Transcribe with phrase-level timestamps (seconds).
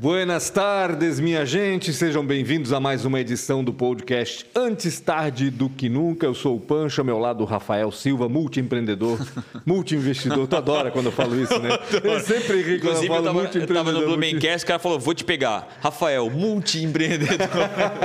[0.00, 1.92] Buenas tardes, minha gente.
[1.92, 6.24] Sejam bem-vindos a mais uma edição do podcast Antes Tarde do Que Nunca.
[6.24, 9.18] Eu sou o Pancho, ao meu lado o Rafael Silva, multiempreendedor,
[9.66, 10.46] multiinvestidor.
[10.46, 11.68] Tu adora quando eu falo isso, né?
[12.02, 13.76] Eu sempre ri quando eu falo eu multiempreendedor.
[13.76, 15.68] tava no Blumencast, o cara falou, vou te pegar.
[15.82, 17.36] Rafael, multiempreendedor.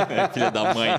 [0.09, 0.89] É, Filha da mãe.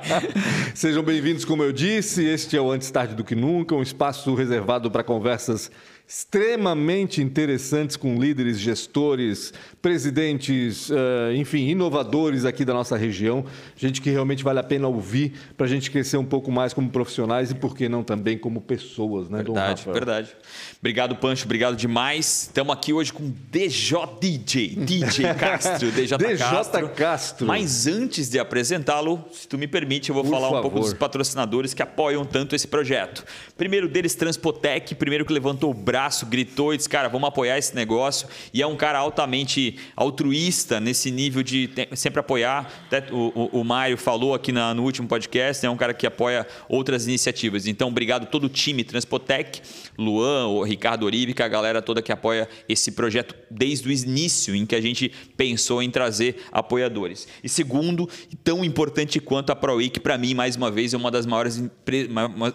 [0.74, 2.24] Sejam bem-vindos, como eu disse.
[2.24, 5.70] Este é o Antes Tarde do Que Nunca, um espaço reservado para conversas
[6.08, 9.52] extremamente interessantes com líderes, gestores,
[9.82, 13.44] presidentes, eh, enfim, inovadores aqui da nossa região.
[13.76, 16.90] Gente que realmente vale a pena ouvir para a gente crescer um pouco mais como
[16.90, 20.36] profissionais e, por que não, também como pessoas, né, Verdade, verdade.
[20.78, 21.44] Obrigado, Pancho.
[21.44, 22.42] Obrigado demais.
[22.44, 26.88] Estamos aqui hoje com DJ DJ, DJ Castro, DJ, DJ Castro.
[26.90, 27.46] Castro.
[27.46, 30.80] Mas antes de apresentá-lo, se tu me permite, eu vou Por falar um pouco favor.
[30.84, 33.24] dos patrocinadores que apoiam tanto esse projeto.
[33.56, 35.95] Primeiro deles, Transpotec, primeiro que levantou o braço,
[36.26, 38.28] gritou e disse, cara, vamos apoiar esse negócio.
[38.52, 42.70] E é um cara altamente altruísta nesse nível de sempre apoiar.
[42.86, 46.06] Até o, o, o Mário falou aqui na- no último podcast, é um cara que
[46.06, 47.66] apoia outras iniciativas.
[47.66, 49.60] Então, obrigado todo o time Transpotec,
[49.98, 54.66] Luan, o Ricardo Oribe, a galera toda que apoia esse projeto desde o início em
[54.66, 57.28] que a gente pensou em trazer apoiadores.
[57.42, 58.08] E segundo,
[58.42, 61.62] tão importante quanto a ProWeek, para mim, mais uma vez, é uma das maiores,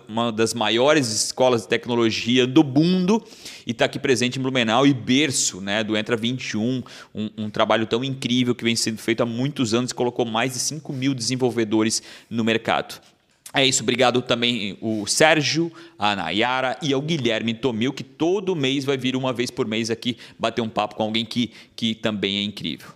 [0.07, 3.23] uma das maiores escolas de tecnologia do mundo
[3.65, 7.85] e está aqui presente em Blumenau e berço né, do Entra 21, um, um trabalho
[7.85, 11.13] tão incrível que vem sendo feito há muitos anos e colocou mais de 5 mil
[11.13, 13.01] desenvolvedores no mercado.
[13.53, 18.85] É isso, obrigado também o Sérgio, a Nayara e ao Guilherme Tomil, que todo mês
[18.85, 21.51] vai vir uma vez por mês aqui bater um papo com alguém que,
[21.81, 22.89] que também é incrível.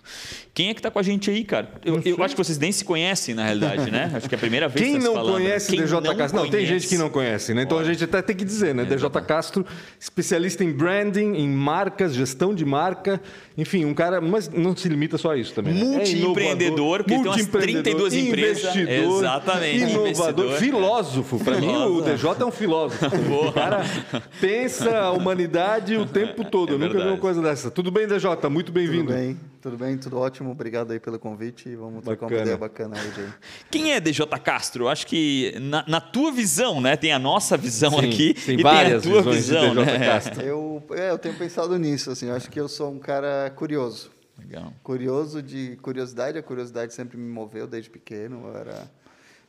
[0.53, 1.69] Quem é que está com a gente aí, cara?
[1.83, 4.11] Eu, eu acho que vocês nem se conhecem, na realidade, né?
[4.15, 5.33] Acho que é a primeira vez Quem que tá não falando.
[5.33, 6.39] conhece Quem DJ não Castro?
[6.39, 7.63] Não, tem gente que não conhece, né?
[7.63, 8.85] Então a gente até tem que dizer, né?
[8.85, 9.65] DJ Castro,
[9.99, 13.19] especialista em branding, em marcas, gestão de marca,
[13.57, 15.73] enfim, um cara, mas não se limita só a isso também.
[15.73, 15.79] né?
[15.81, 18.75] É Multi-empreendedor, porque ele tem umas multi-empreendedor, 32 empresas.
[18.75, 20.57] Exatamente, inovador, investidor.
[20.59, 21.43] filósofo.
[21.43, 23.05] Para mim, o DJ é um filósofo.
[23.45, 23.83] O cara
[24.39, 26.73] pensa a humanidade o tempo todo.
[26.73, 27.21] Eu nunca vi uma É verdade.
[27.21, 27.69] coisa dessa.
[27.71, 28.29] Tudo bem, DJ?
[28.49, 29.05] Muito bem-vindo.
[29.05, 30.51] Tudo bem, tudo bem, tudo ótimo.
[30.51, 32.35] Obrigado aí pelo convite e vamos trocar Bacana.
[32.35, 33.29] uma ideia bacana hoje aí.
[33.71, 34.89] Quem é DJ Castro?
[34.89, 36.97] Acho que na, na tua visão, né?
[36.97, 39.75] Tem a nossa visão Sim, aqui tem e várias tem a tua visões de visão,
[39.75, 40.05] DJ né?
[40.05, 40.41] Castro.
[40.41, 44.11] Eu, é, eu tenho pensado nisso, assim, eu acho que eu sou um cara curioso.
[44.37, 44.73] Legal.
[44.83, 48.91] Curioso de curiosidade, a curiosidade sempre me moveu desde pequeno, era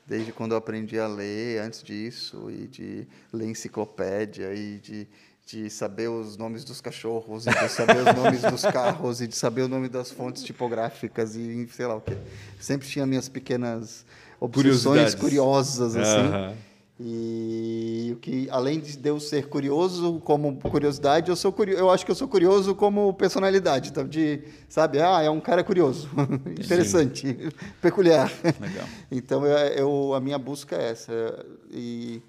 [0.06, 5.08] desde quando eu aprendi a ler, antes disso, e de ler enciclopédia, e de,
[5.46, 9.36] de saber os nomes dos cachorros, e de saber os nomes dos carros, e de
[9.36, 12.16] saber o nome das fontes tipográficas, e sei lá o quê.
[12.58, 14.04] Sempre tinha minhas pequenas
[14.40, 16.56] obsessões curiosas, assim.
[16.98, 22.04] E o que, além de eu ser curioso como curiosidade, eu sou curioso, eu acho
[22.06, 24.02] que eu sou curioso como personalidade, tá?
[24.02, 24.98] de, sabe?
[24.98, 26.08] Ah, é um cara curioso,
[26.58, 27.52] interessante,
[27.82, 28.32] peculiar.
[28.58, 28.86] Legal.
[29.12, 32.22] Então eu, eu- a minha busca é essa e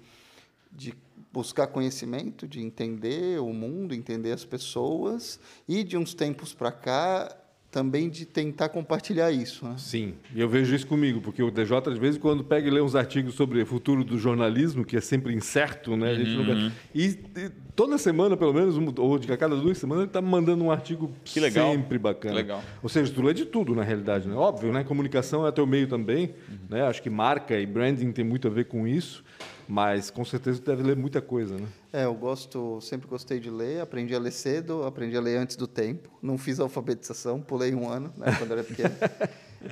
[0.70, 0.92] de
[1.32, 7.37] buscar conhecimento, de entender o mundo, entender as pessoas e de uns tempos para cá
[7.70, 9.74] também de tentar compartilhar isso, né?
[9.76, 12.80] Sim, e eu vejo isso comigo, porque o DJ, às vezes, quando pega e lê
[12.80, 16.12] uns artigos sobre o futuro do jornalismo, que é sempre incerto, né?
[16.14, 16.44] Uhum.
[16.44, 16.72] nunca...
[16.94, 20.28] e, e toda semana, pelo menos, um- ou de cada duas semanas, ele está me
[20.28, 21.72] mandando um artigo Que legal.
[21.72, 22.34] sempre bacana.
[22.36, 22.62] Que legal.
[22.82, 24.34] Ou seja, tu lê de tudo, na realidade, né?
[24.34, 24.82] Óbvio, né?
[24.82, 26.58] Comunicação é teu meio também, Uhum.
[26.70, 26.82] né?
[26.82, 29.22] Acho que marca e branding tem muito a ver com isso,
[29.68, 31.66] mas com certeza tu deve ler muita coisa, né?
[31.92, 35.56] É, eu gosto, sempre gostei de ler, aprendi a ler cedo, aprendi a ler antes
[35.56, 36.10] do tempo.
[36.22, 38.94] Não fiz alfabetização, pulei um ano, né, quando era pequeno.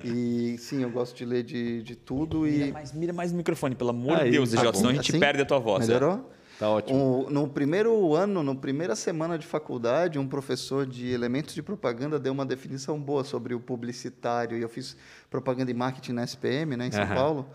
[0.02, 3.38] E sim, eu gosto de ler de, de tudo Mira e mais, mira mais no
[3.38, 4.78] microfone, pelo amor de Deus, tá DJ, bom.
[4.78, 5.20] senão a gente Assim?
[5.20, 5.84] perde a tua voz.
[5.84, 5.94] é.
[5.94, 6.30] melhorou?
[6.58, 7.26] Tá ótimo.
[7.28, 12.19] Um, no primeiro ano, na primeira semana de faculdade, um professor de elementos de propaganda
[12.19, 14.56] deu uma definição boa sobre o publicitário.
[14.58, 14.97] E eu fiz
[15.30, 17.14] propaganda e marketing na SPM, né, em São Aham.
[17.14, 17.47] Paulo.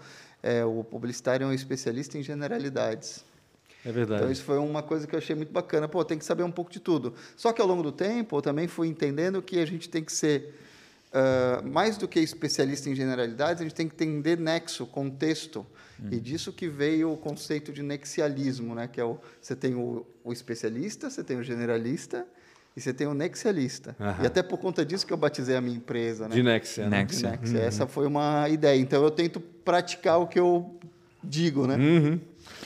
[0.41, 3.25] É, o publicitário é um especialista em generalidades.
[3.85, 4.21] É verdade.
[4.21, 5.87] Então, isso foi uma coisa que eu achei muito bacana.
[5.87, 7.13] Pô, tem que saber um pouco de tudo.
[7.35, 10.11] Só que ao longo do tempo, eu também fui entendendo que a gente tem que
[10.13, 10.53] ser,
[11.13, 15.66] ah, mais do que especialista em generalidades, a gente tem que entender nexo, contexto.
[16.11, 18.87] E disso que veio o conceito de nexialismo, né?
[18.91, 22.25] que é o, você tem o, o especialista, você tem o generalista
[22.75, 23.95] e você tem o nexialista.
[23.99, 24.23] Aham.
[24.23, 26.27] E até por conta disso que eu batizei a minha empresa.
[26.27, 26.34] Né?
[26.34, 26.97] De Nexia, né?
[27.01, 27.39] Nex- De Nexia.
[27.41, 27.59] Nexia.
[27.67, 28.79] Essa foi uma ideia.
[28.79, 30.75] Então, eu tento praticar o que eu
[31.23, 31.75] digo, né?
[31.75, 32.19] Uhum.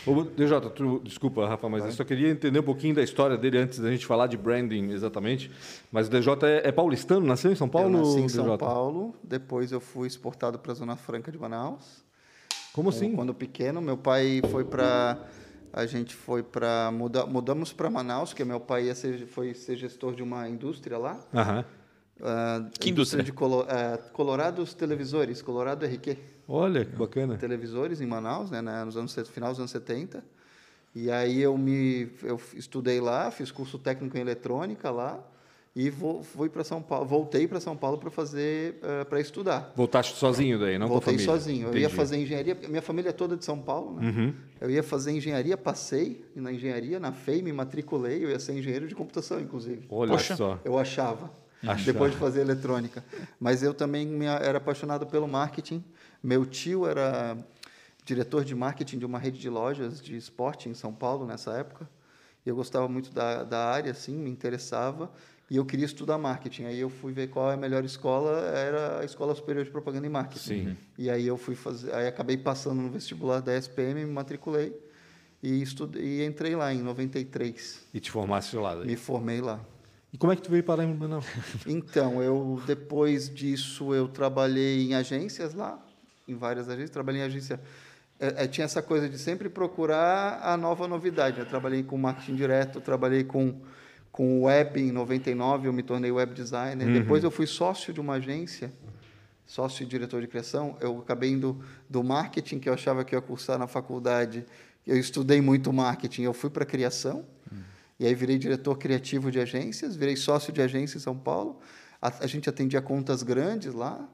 [0.05, 3.57] Ô, DJ, tu- desculpa, Rafa, mas eu só queria entender um pouquinho da história dele
[3.57, 5.51] antes da gente falar de branding exatamente.
[5.91, 7.87] Mas o DJ é, é paulistano, nasceu em São Paulo?
[7.95, 8.43] eu nasci em DJ?
[8.43, 12.03] São Paulo, depois eu fui exportado para a Zona Franca de Manaus.
[12.73, 13.15] Como assim?
[13.15, 15.17] Quando pequeno, meu pai foi para
[15.71, 19.75] a gente foi para muda, mudamos para Manaus, porque meu pai ia ser, foi ser
[19.75, 21.19] gestor de uma indústria lá.
[21.33, 21.65] Aham.
[22.17, 23.21] Uh, que indústria?
[23.21, 26.17] De Colo, uh, Colorados Televisores, Colorado RQ.
[26.47, 27.37] Olha, que bacana.
[27.37, 30.23] Televisores em Manaus, né, nos anos final dos anos 70.
[30.95, 35.21] E aí eu me eu estudei lá, fiz curso técnico em eletrônica lá
[35.75, 39.73] e vou, fui para São Paulo, voltei para São Paulo para fazer uh, para estudar.
[39.75, 41.25] Voltaste sozinho daí, não Voltei com a família?
[41.25, 41.67] sozinho.
[41.67, 44.07] Eu ia fazer engenharia, minha família é toda de São Paulo, né?
[44.09, 44.33] Uhum.
[44.61, 48.87] Eu ia fazer engenharia, passei na engenharia, na FEI, me matriculei, eu ia ser engenheiro
[48.87, 49.85] de computação, inclusive.
[49.89, 50.37] Olha Poxa.
[50.37, 50.57] só.
[50.63, 51.29] Eu achava,
[51.67, 51.93] Achava.
[51.93, 53.03] depois de fazer eletrônica.
[53.39, 55.83] Mas eu também me, era apaixonado pelo marketing.
[56.21, 57.37] Meu tio era
[58.03, 61.89] diretor de marketing de uma rede de lojas de esporte em São Paulo nessa época.
[62.45, 65.11] E eu gostava muito da, da área, assim, me interessava.
[65.49, 66.65] E eu queria estudar marketing.
[66.65, 70.05] Aí eu fui ver qual é a melhor escola, era a Escola Superior de Propaganda
[70.05, 70.39] e Marketing.
[70.39, 70.77] Sim.
[70.97, 74.75] E aí eu fui fazer, aí acabei passando no vestibular da SPM, me matriculei
[75.41, 77.85] e estudei, e entrei lá em 93.
[77.93, 78.87] E te formaste lá daí.
[78.87, 79.59] Me formei lá.
[80.15, 81.21] E como é que tu veio parar em Blumenau?
[81.67, 85.77] Então, eu depois disso eu trabalhei em agências lá,
[86.25, 87.59] em várias agências, trabalhei em agência
[88.17, 91.37] é, é, tinha essa coisa de sempre procurar a nova novidade.
[91.39, 93.59] Eu trabalhei com marketing direto, trabalhei com
[94.09, 96.87] com web em 99, eu me tornei web designer.
[96.87, 96.93] Uhum.
[96.93, 98.71] Depois eu fui sócio de uma agência,
[99.45, 100.77] sócio e diretor de criação.
[100.79, 104.45] Eu acabei indo do marketing, que eu achava que ia cursar na faculdade.
[104.87, 107.25] Eu estudei muito marketing, eu fui para criação.
[107.99, 111.59] E aí virei diretor criativo de agências, virei sócio de agência em São Paulo.
[112.01, 114.07] A, a gente atendia contas grandes lá.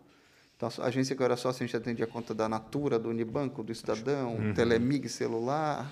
[0.56, 3.63] Então, a agência que eu era sócio, a gente atendia conta da Natura, do Unibanco,
[3.63, 4.54] do Estadão, uhum.
[4.54, 5.92] Telemig Celular,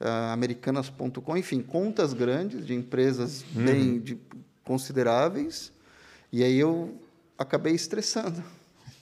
[0.00, 3.64] uh, americanas.com, enfim, contas grandes de empresas uhum.
[3.64, 4.18] bem de,
[4.64, 5.72] consideráveis.
[6.32, 7.00] E aí eu
[7.38, 8.42] acabei estressando.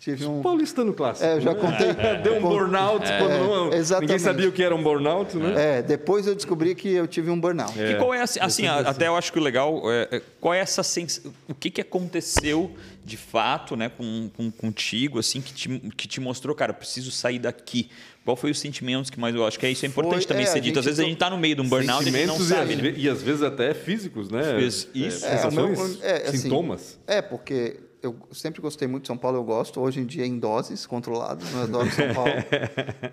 [0.00, 1.26] Tive um paulistano clássico.
[1.26, 1.60] É, eu já né?
[1.60, 1.92] contei.
[2.24, 4.08] Deu um burnout é, quando não, exatamente.
[4.08, 5.78] ninguém sabia o que era um burnout, né?
[5.78, 7.78] É, depois eu descobri que eu tive um burnout.
[7.78, 7.92] É.
[7.92, 10.82] E qual é assim, assim até eu acho que o legal é, qual é essa
[10.82, 11.20] sens...
[11.46, 12.74] o que, que aconteceu
[13.04, 17.38] de fato, né, com, com contigo assim que te, que te mostrou, cara, preciso sair
[17.38, 17.90] daqui.
[18.24, 20.44] Qual foi os sentimentos que mais eu acho que é isso é importante foi, também
[20.44, 20.78] é, ser dito.
[20.78, 22.72] Às vezes a gente está no meio de um burnout e a gente não sabe.
[22.72, 22.94] E, né?
[22.96, 24.58] e às vezes até físicos, né?
[24.62, 24.88] Isso.
[24.96, 26.98] É, sensações, assim, sintomas.
[27.06, 29.80] É, porque eu sempre gostei muito de São Paulo, eu gosto.
[29.80, 32.32] Hoje em dia em doses controladas, eu adoro São Paulo.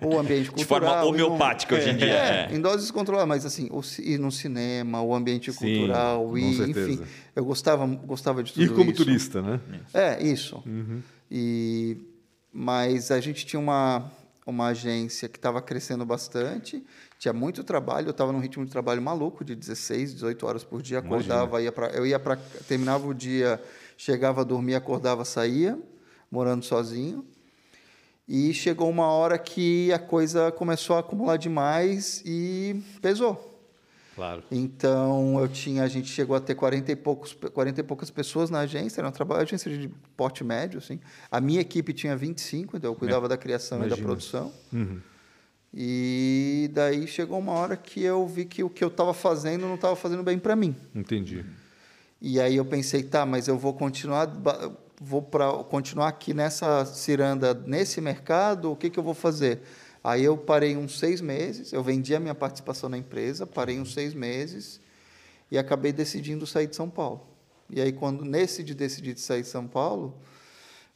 [0.02, 0.56] o ambiente cultural.
[0.56, 2.06] De forma homeopática um, hoje em dia.
[2.06, 3.68] É, é, em doses controladas, mas assim,
[4.00, 7.00] ir no cinema, o ambiente Sim, cultural, e, enfim,
[7.36, 8.72] eu gostava, gostava de tudo isso.
[8.72, 9.04] E como isso.
[9.04, 9.60] turista, né?
[9.92, 10.62] É, isso.
[10.66, 11.02] Uhum.
[11.30, 11.98] E,
[12.52, 14.10] mas a gente tinha uma,
[14.46, 16.82] uma agência que estava crescendo bastante,
[17.18, 20.80] tinha muito trabalho, eu estava num ritmo de trabalho maluco, de 16, 18 horas por
[20.80, 22.36] dia, acordava, ia pra, eu ia para
[22.66, 23.60] terminava o dia
[23.98, 25.78] chegava a dormir, acordava, saía,
[26.30, 27.26] morando sozinho.
[28.26, 33.46] E chegou uma hora que a coisa começou a acumular demais e pesou.
[34.14, 34.42] Claro.
[34.50, 38.50] Então eu tinha, a gente chegou a ter 40 e, poucos, 40 e poucas pessoas
[38.50, 41.00] na agência, era um trabalho, agência de porte médio, assim.
[41.30, 43.28] A minha equipe tinha 25, então eu cuidava é.
[43.30, 43.96] da criação Imagina.
[43.96, 44.52] e da produção.
[44.72, 45.00] Uhum.
[45.72, 49.74] E daí chegou uma hora que eu vi que o que eu estava fazendo não
[49.76, 50.74] estava fazendo bem para mim.
[50.94, 51.44] Entendi.
[52.20, 54.28] E aí eu pensei, tá, mas eu vou continuar,
[55.00, 59.60] vou para continuar aqui nessa ciranda, nesse mercado, o que, que eu vou fazer?
[60.02, 63.94] Aí eu parei uns seis meses, eu vendi a minha participação na empresa, parei uns
[63.94, 64.80] seis meses
[65.50, 67.26] e acabei decidindo sair de São Paulo.
[67.70, 70.16] E aí, quando nesse de decidir de sair de São Paulo,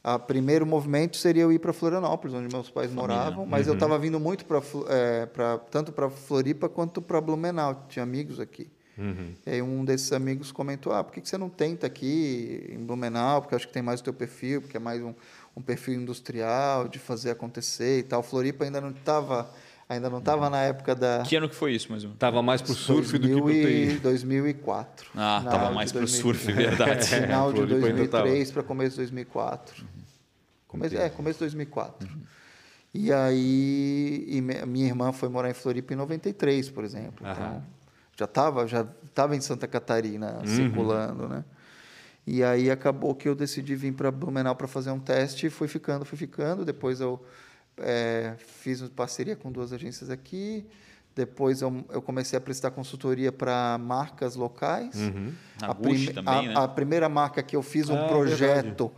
[0.03, 3.15] o primeiro movimento seria eu ir para Florianópolis, onde meus pais Família.
[3.15, 3.73] moravam, mas uhum.
[3.73, 5.29] eu estava vindo muito para é,
[5.71, 8.69] tanto para Floripa quanto para Blumenau, tinha amigos aqui.
[8.97, 9.33] Uhum.
[9.45, 13.41] E aí um desses amigos comentou, ah, por que você não tenta aqui em Blumenau?
[13.41, 15.13] Porque acho que tem mais o teu perfil, porque é mais um,
[15.55, 18.21] um perfil industrial, de fazer acontecer e tal.
[18.21, 19.49] Floripa ainda não estava
[19.89, 21.23] ainda não estava na época da...
[21.23, 22.15] Que ano que foi isso, mais ou menos?
[22.15, 23.99] Estava mais para o surf do que para o TI.
[24.01, 25.09] 2004.
[25.15, 27.05] Ah, estava mais para o surf, verdade.
[27.07, 29.83] Final de 2003 para começo de 2004.
[29.83, 29.87] Uhum.
[30.67, 32.07] Começo, é, começo de 2004.
[32.07, 32.21] Uhum.
[32.93, 37.27] E aí, e minha irmã foi morar em Floripa em 93, por exemplo.
[37.27, 37.63] Então,
[38.17, 40.47] já estava já tava em Santa Catarina uhum.
[40.47, 41.43] circulando, né?
[42.25, 46.05] E aí acabou que eu decidi vir para Blumenau para fazer um teste, fui ficando,
[46.05, 46.63] fui ficando.
[46.63, 47.21] Depois eu
[47.77, 50.65] é, fiz parceria com duas agências aqui.
[51.15, 54.95] Depois eu, eu comecei a prestar consultoria para marcas locais.
[54.95, 55.33] Uhum.
[55.61, 56.53] A, a, prim também, a, né?
[56.55, 58.91] a, primeira marca que eu fiz um ah, projeto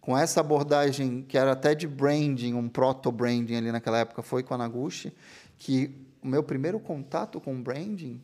[0.00, 4.54] com essa abordagem que era até de branding, um proto-branding ali naquela época, foi com
[4.54, 5.12] a Naguchi,
[5.58, 8.22] que o meu primeiro contato com branding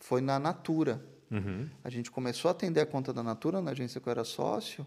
[0.00, 1.00] foi na Natura.
[1.30, 1.68] Uhum.
[1.84, 4.84] A gente começou a atender a conta da Natura na agência que eu era sócio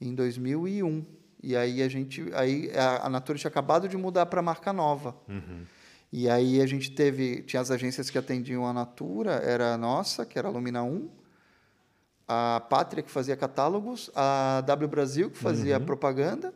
[0.00, 1.04] em 2001.
[1.42, 5.16] E aí a gente, aí a, a Natura tinha acabado de mudar para marca nova.
[5.28, 5.64] Uhum.
[6.12, 10.24] E aí a gente teve, tinha as agências que atendiam a Natura, era a nossa,
[10.26, 11.08] que era a Lumina 1,
[12.28, 15.84] a Pátria, que fazia catálogos, a W Brasil, que fazia Uhum.
[15.86, 16.54] propaganda,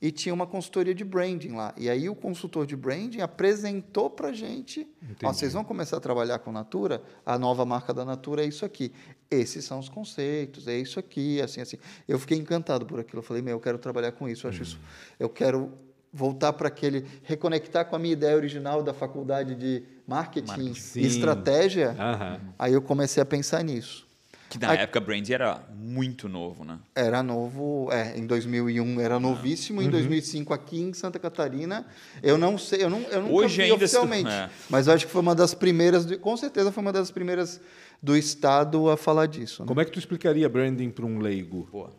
[0.00, 1.74] e tinha uma consultoria de branding lá.
[1.76, 4.86] E aí o consultor de branding apresentou para gente,
[5.22, 8.64] ó, vocês vão começar a trabalhar com Natura, a nova marca da Natura é isso
[8.64, 8.92] aqui.
[9.30, 11.76] Esses são os conceitos, é isso aqui, assim, assim.
[12.06, 13.18] Eu fiquei encantado por aquilo.
[13.18, 14.46] Eu falei, meu, eu quero trabalhar com isso.
[14.46, 14.80] Eu acho isso.
[15.18, 15.72] Eu quero
[16.10, 21.90] voltar para aquele, reconectar com a minha ideia original da faculdade de marketing e estratégia.
[21.90, 22.40] Aham.
[22.58, 24.07] Aí eu comecei a pensar nisso.
[24.48, 26.78] Que na Aí- época brand era muito novo, né?
[26.94, 31.86] Era novo, é, em 2001 era novíssimo, em 2005 aqui em Santa Catarina,
[32.22, 34.48] eu não sei, eu não, eu nunca Hoje vi oficialmente, é.
[34.70, 37.60] mas eu acho que foi uma das primeiras, com certeza foi uma das primeiras
[38.02, 39.62] do estado a falar disso.
[39.62, 39.68] né?
[39.68, 41.68] Como é que tu explicaria branding para um leigo?
[41.70, 41.90] Boa.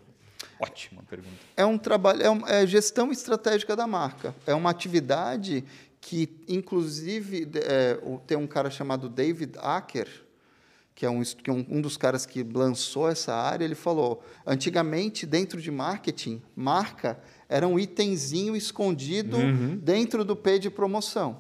[0.60, 1.36] Ótima pergunta.
[1.56, 4.34] É um trabalho, é, um- é gestão estratégica da marca.
[4.48, 5.64] É uma atividade
[6.02, 10.08] que, inclusive, é, tem um cara chamado David Acker,
[11.00, 13.64] que é um, que é um, um dos caras que lançou essa área.
[13.64, 19.38] Ele falou: antigamente, dentro de marketing, marca era um itemzinho escondido
[19.82, 21.40] dentro do P de promoção.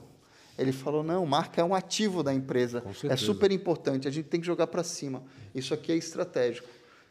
[0.57, 2.81] Ele falou: não, marca é um ativo da empresa.
[3.11, 5.23] É super importante, a gente tem que jogar para cima.
[5.53, 6.69] Isso aqui é estratégico.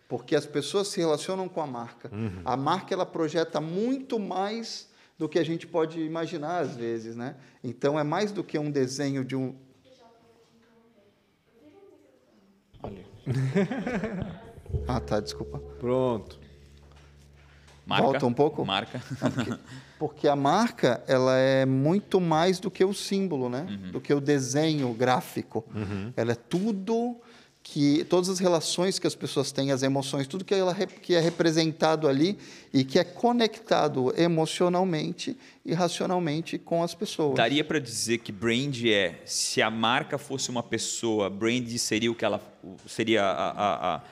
[0.09, 2.11] Porque as pessoas se relacionam com a marca.
[2.47, 4.89] A marca ela projeta muito mais
[5.19, 7.37] do que a gente pode imaginar às vezes, né?
[7.63, 9.55] Então é mais do que um desenho de um
[14.87, 15.59] Ah, tá, desculpa.
[15.81, 16.39] Pronto.
[17.87, 18.05] Marca.
[18.05, 18.65] Volta um pouco?
[18.67, 19.01] Marca.
[19.99, 23.67] Porque a marca, ela é muito mais do que o símbolo, né?
[23.91, 25.65] Do que o desenho gráfico.
[26.15, 27.17] Ela é tudo
[27.71, 31.21] que todas as relações que as pessoas têm, as emoções, tudo que ela que é
[31.21, 32.39] representado ali
[32.73, 37.35] e que é conectado emocionalmente e racionalmente com as pessoas.
[37.37, 42.15] Daria para dizer que brand é, se a marca fosse uma pessoa, brand seria o
[42.15, 44.03] que ela o- seria a, a- a-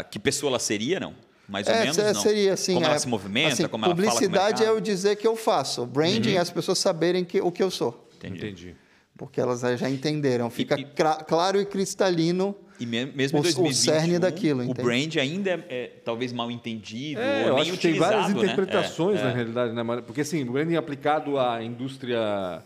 [0.00, 1.14] a- que pessoa ela seria, não?
[1.48, 2.20] Mais ou É, menos se- não.
[2.20, 2.74] seria assim.
[2.74, 4.76] Como é, ela se movimenta, assim, como ela fala o Publicidade é mercado.
[4.76, 5.86] eu dizer que eu faço.
[5.86, 8.08] Branding é as pessoas saberem que, o que eu sou.
[8.16, 8.38] Entendi.
[8.38, 8.76] Entendi.
[9.16, 10.50] Porque elas já entenderam.
[10.50, 14.60] Fica e- cra- claro e cristalino E me- mesmo O- em o 2021, cerne daquilo,
[14.60, 14.82] o entende?
[14.82, 18.26] brand ainda é, é talvez mal entendido É, ou eu nem acho que tem várias
[18.26, 18.52] utilizado, né?
[18.52, 19.32] interpretações É, na é.
[19.34, 19.82] realidade, né?
[20.04, 22.62] Porque assim, o branding aplicado à indústria,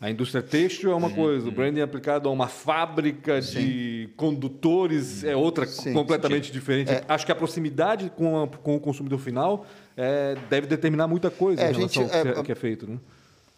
[0.00, 5.22] à indústria têxtil é uma Uhum, coisa, o branding aplicado a uma fábrica de condutores
[5.22, 6.90] é outra Sim, completamente diferente.
[7.06, 9.66] Acho que a proximidade com, a- com o consumidor final
[9.96, 12.52] é, deve determinar muita coisa É, em a gente- relação ao que é, é, que
[12.52, 12.98] é feito, né?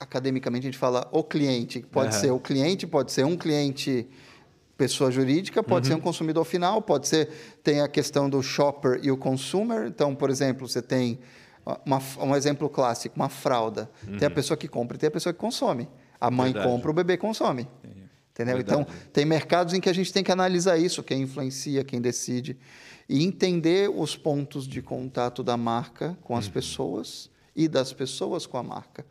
[0.00, 1.80] academicamente a gente fala o cliente.
[1.80, 4.06] Pode ser o cliente, pode ser um cliente
[4.76, 7.28] pessoa jurídica, pode ser um consumidor final, pode ser
[7.62, 9.86] tem a questão do shopper e o consumer.
[9.86, 11.18] Então, por exemplo, você tem
[11.84, 13.90] uma- um exemplo clássico, uma fralda.
[14.18, 15.88] Tem a pessoa que compra e tem a pessoa que consome.
[16.20, 16.70] A mãe Verdade.
[16.72, 17.68] compra, o bebê consome.
[18.32, 18.56] Entendeu?
[18.56, 18.82] Verdade.
[18.82, 22.58] Então, tem mercados em que a gente tem que analisar isso, quem influencia, quem decide,
[23.08, 28.58] e entender os pontos de contato da marca com as pessoas e das pessoas com
[28.58, 29.06] a marca.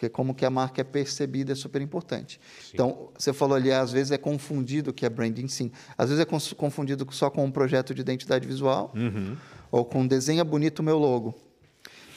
[0.00, 2.40] Porque como que a marca é percebida é super importante.
[2.72, 5.70] Então, você falou ali, às vezes é confundido que é branding, sim.
[5.98, 8.94] Às vezes é confundido só com um projeto de identidade visual
[9.70, 11.34] ou com desenha bonito o meu logo.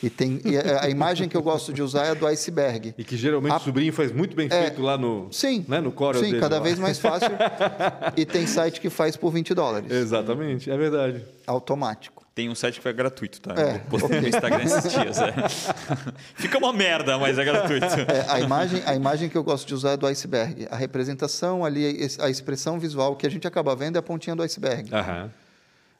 [0.02, 2.94] E, tem, e a, a imagem que eu gosto de usar é a do iceberg.
[2.98, 5.66] E que geralmente A- o sobrinho faz muito bem É, feito lá no, Sim.
[5.68, 6.63] né, no core Sim, dele cada lá.
[6.63, 7.32] vez mais fácil.
[8.16, 9.92] e tem site que faz por 20 dólares.
[9.92, 11.22] Exatamente, é verdade.
[11.46, 12.23] Automático.
[12.36, 13.54] Tem um site que foi gratuito, tá?
[13.56, 15.20] É, Eu postei no Instagram esses dias.
[15.20, 15.34] é.
[16.36, 17.86] Fica uma merda, mas é gratuito.
[18.10, 20.68] É, a, imagem, a imagem que eu gosto de usar é do iceberg.
[20.72, 24.42] A representação ali, a expressão visual que a gente acaba vendo é a pontinha do
[24.42, 24.94] iceberg.
[24.94, 25.32] Aham.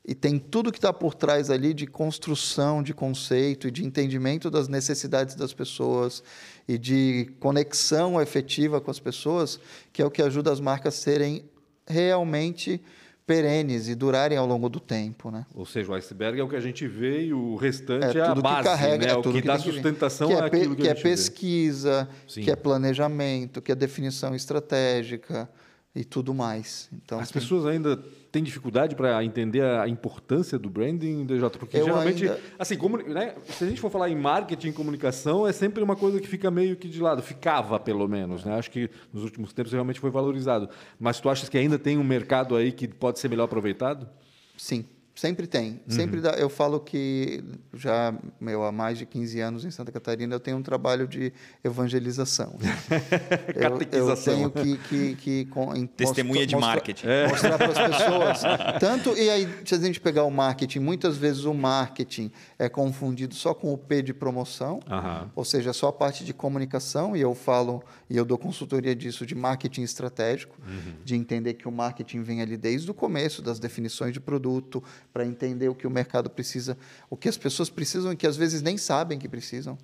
[0.06, 4.50] E tem tudo que está por trás ali de construção de conceito e de entendimento
[4.52, 6.22] das necessidades das pessoas
[6.68, 9.60] e de conexão efetiva com as pessoas,
[9.94, 11.46] que é o que ajuda as marcas a serem
[11.88, 12.82] realmente
[13.26, 15.46] perenes e durarem ao longo do tempo, né?
[15.54, 18.30] Ou seja, o iceberg é o que a gente vê e o restante é, a
[18.30, 19.12] tudo base, que carrega, né?
[19.12, 22.42] é o tudo que, dá sustentação que é é, que, que a é pesquisa, Sim.
[22.44, 25.50] que é planejamento, que é definição estratégica
[25.96, 26.90] e tudo mais.
[26.92, 28.04] Então, As tem- pessoas ainda
[28.34, 31.50] têm dificuldade para entender a importância do branding, DJ?
[31.52, 34.74] Porque Eu geralmente, ainda- assim, como, né, se a gente for falar em marketing e
[34.74, 37.22] comunicação, é sempre uma coisa que fica meio que de lado.
[37.22, 38.44] Ficava, pelo menos.
[38.44, 38.56] Né?
[38.58, 40.68] Acho que nos últimos tempos realmente foi valorizado.
[41.00, 44.10] Mas tu achas que ainda tem um mercado aí que pode ser melhor aproveitado?
[44.58, 44.84] Sim,
[45.16, 45.72] sempre tem.
[45.72, 45.80] Uhum.
[45.90, 47.44] Sempre dá, eu falo que
[47.74, 51.32] já meu, há mais de 15 anos em Santa Catarina eu tenho um trabalho de
[51.64, 52.56] evangelização.
[53.56, 57.08] eu, eu tenho que, que, que em- Testemunha mostra- de marketing.
[57.30, 58.42] Mostrar para as pessoas.
[58.80, 63.36] Tanto, e aí, se a gente pegar o marketing, muitas vezes o marketing é confundido
[63.36, 64.80] só com o P de promoção.
[64.90, 65.30] Aham.
[65.36, 69.26] Ou seja, só a parte de comunicação, e eu falo, e eu dou consultoria disso,
[69.26, 70.56] de marketing estratégico,
[71.04, 75.26] de entender que o marketing vem ali desde o começo, das definições de produto, para
[75.26, 76.78] entender o que o mercado precisa,
[77.10, 79.80] o que as pessoas precisam e que às vezes nem sabem que precisam.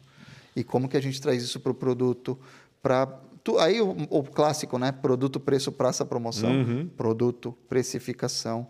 [0.55, 2.38] E como que a gente traz isso para o produto,
[2.83, 3.19] para
[3.59, 4.91] aí o, o, clássico, né?
[4.91, 6.88] Produto, preço, praça, promoção, uhum.
[6.88, 8.67] produto, precificação,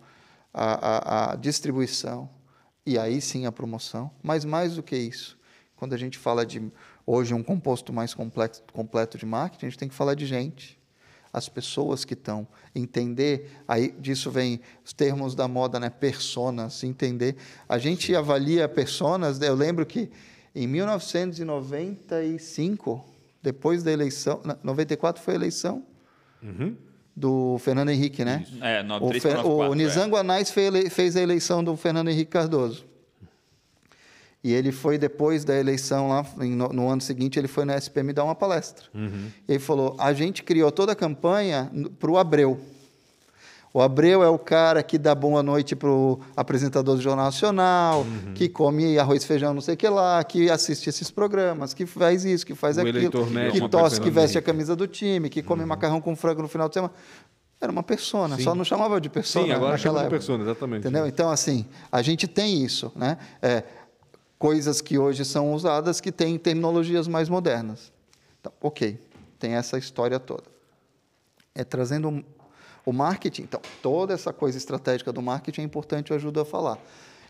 [0.53, 2.29] a, a, a distribuição
[2.85, 4.09] e aí sim a promoção.
[4.23, 5.37] Mas mais do que isso,
[5.75, 6.71] quando a gente fala de
[7.09, 10.77] hoje um composto mais complexo, completo de marketing, a gente tem que falar de gente
[11.31, 17.35] as pessoas que estão, entender, aí disso vem os termos da moda, né, personas, entender.
[17.67, 20.09] A gente avalia personas, eu lembro que
[20.55, 23.05] em 1995,
[23.43, 25.85] depois da eleição, 94 foi a eleição
[26.41, 26.75] uhum.
[27.15, 28.43] do Fernando Henrique, né?
[28.47, 28.63] Isso.
[28.63, 30.21] É, no, o, Fer, o Nizango é.
[30.21, 32.88] Anais fez a eleição do Fernando Henrique Cardoso.
[34.43, 38.13] E ele foi depois da eleição lá, no, no ano seguinte, ele foi na SPM
[38.13, 38.85] dar uma palestra.
[38.93, 39.27] Uhum.
[39.47, 41.69] Ele falou: a gente criou toda a campanha
[41.99, 42.59] para o Abreu.
[43.71, 48.01] O Abreu é o cara que dá boa noite para o apresentador do Jornal Nacional,
[48.01, 48.33] uhum.
[48.33, 52.25] que come arroz, feijão, não sei o que lá, que assiste esses programas, que faz
[52.25, 55.61] isso, que faz o aquilo, que tosse, que veste a camisa do time, que come
[55.61, 55.67] uhum.
[55.67, 56.93] macarrão com frango no final de semana.
[57.61, 58.43] Era uma persona, Sim.
[58.43, 59.45] só não chamava de persona.
[59.45, 60.79] Sim, agora chama de persona, exatamente.
[60.79, 61.05] Entendeu?
[61.05, 63.17] Então, assim, a gente tem isso, né?
[63.41, 63.63] É,
[64.39, 67.91] coisas que hoje são usadas que têm terminologias mais modernas.
[68.39, 68.97] Então, ok,
[69.37, 70.45] tem essa história toda.
[71.53, 72.23] É trazendo
[72.85, 76.79] o marketing, então, toda essa coisa estratégica do marketing é importante, eu ajudo a falar.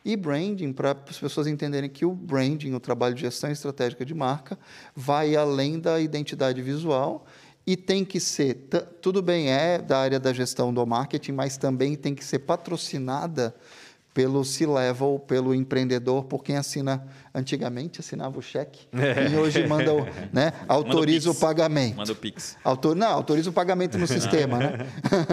[0.05, 4.13] E branding, para as pessoas entenderem que o branding, o trabalho de gestão estratégica de
[4.13, 4.57] marca,
[4.95, 7.25] vai além da identidade visual
[7.65, 8.67] e tem que ser,
[9.01, 13.53] tudo bem, é da área da gestão do marketing, mas também tem que ser patrocinada
[14.13, 19.29] pelo C-Level, pelo empreendedor, por quem assina, antigamente assinava o cheque, é.
[19.29, 21.97] e hoje manda o, né, autoriza o, o, pagamento.
[21.97, 22.57] Manda o Pix.
[22.63, 24.77] Autor, não, autoriza o pagamento no sistema, né?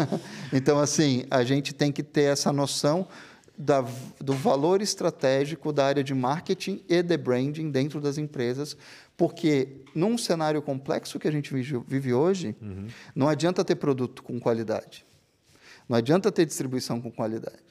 [0.52, 3.08] então, assim, a gente tem que ter essa noção
[3.56, 3.84] da,
[4.20, 8.76] do valor estratégico da área de marketing e de branding dentro das empresas,
[9.16, 12.86] porque num cenário complexo que a gente vive, vive hoje, uhum.
[13.14, 15.06] não adianta ter produto com qualidade.
[15.88, 17.64] Não adianta ter distribuição com qualidade.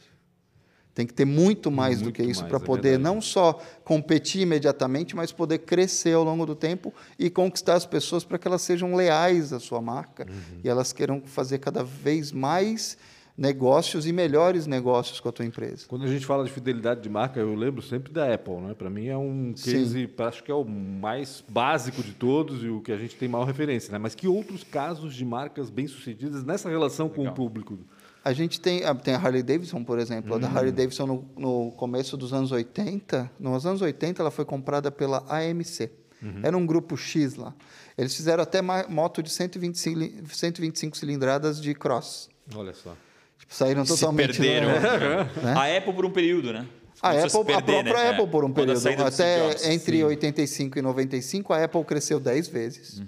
[0.96, 3.62] Tem que ter muito mais muito do que isso para é poder é não só
[3.84, 8.48] competir imediatamente, mas poder crescer ao longo do tempo e conquistar as pessoas para que
[8.48, 10.62] elas sejam leais à sua marca uhum.
[10.64, 12.98] e elas queiram fazer cada vez mais
[13.38, 15.86] negócios e melhores negócios com a tua empresa.
[15.88, 18.74] Quando a gente fala de fidelidade de marca, eu lembro sempre da Apple, né?
[18.74, 22.80] Para mim é um case, acho que é o mais básico de todos e o
[22.80, 23.98] que a gente tem maior referência, né?
[23.98, 27.26] Mas que outros casos de marcas bem-sucedidas nessa relação Legal.
[27.26, 27.78] com o público?
[28.26, 30.32] A gente tem, ah, tem a Harley Davidson, por exemplo.
[30.32, 30.38] Uhum.
[30.38, 30.76] A da Harley hum.
[30.76, 35.92] Davidson, no, no, começo dos anos 80, nos anos 80, ela foi comprada pela AMC.
[36.24, 36.40] Uhum.
[36.42, 37.54] Era um grupo X lá.
[37.96, 42.28] Eles fizeram até moto de 125, 125 cilindradas de cross.
[42.56, 42.98] Olha só.
[43.38, 44.40] Tipo, saíram Se totalmente.
[44.40, 44.70] perderam.
[44.70, 45.54] Né?
[45.56, 46.66] A Apple por um período, né?
[47.02, 48.10] A, Apple, perder, a própria né?
[48.10, 48.88] Apple por um período.
[49.06, 50.04] Até entre Sim.
[50.04, 53.00] 85 e 95, a Apple cresceu 10 vezes.
[53.00, 53.06] Uhum.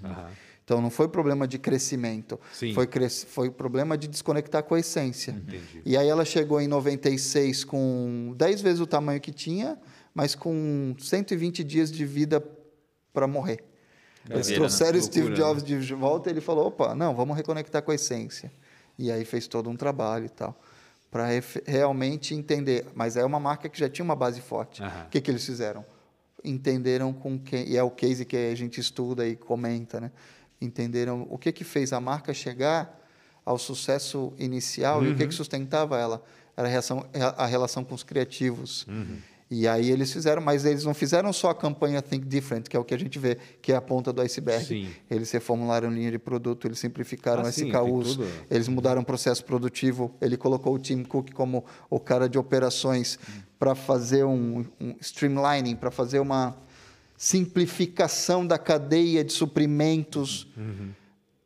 [0.68, 2.74] Então não foi problema de crescimento, Sim.
[2.74, 3.24] foi cres...
[3.26, 5.30] foi problema de desconectar com a essência.
[5.30, 5.80] Entendi.
[5.82, 9.78] E aí ela chegou em 96 com 10 vezes o tamanho que tinha,
[10.12, 12.46] mas com 120 dias de vida
[13.14, 13.64] para morrer.
[14.28, 15.00] Eles trouxeram né?
[15.00, 15.78] Steve Jobs né?
[15.78, 18.52] de volta e ele falou: opa, não, vamos reconectar com a essência.
[18.98, 20.60] E aí fez todo um trabalho e tal,
[21.10, 21.28] para
[21.64, 22.84] realmente entender.
[22.94, 24.82] Mas é uma marca que já tinha uma base forte.
[24.82, 24.88] Uhum.
[24.88, 25.82] O que, que eles fizeram?
[26.44, 27.66] Entenderam com quem.
[27.70, 30.12] E é o case que a gente estuda e comenta, né?
[30.60, 32.98] Entenderam o que que fez a marca chegar
[33.44, 35.06] ao sucesso inicial uhum.
[35.06, 35.32] e o que que uhum.
[35.32, 36.22] sustentava ela
[36.56, 39.16] era a, reação, a relação com os criativos uhum.
[39.50, 42.80] e aí eles fizeram mas eles não fizeram só a campanha Think Different que é
[42.80, 44.88] o que a gente vê que é a ponta do iceberg sim.
[45.08, 48.18] eles reformularam linha de produto eles simplificaram ah, SKUs
[48.50, 53.16] eles mudaram o processo produtivo ele colocou o Tim Cook como o cara de operações
[53.16, 53.42] uhum.
[53.58, 56.54] para fazer um, um streamlining para fazer uma
[57.18, 60.92] simplificação da cadeia de suprimentos, uhum.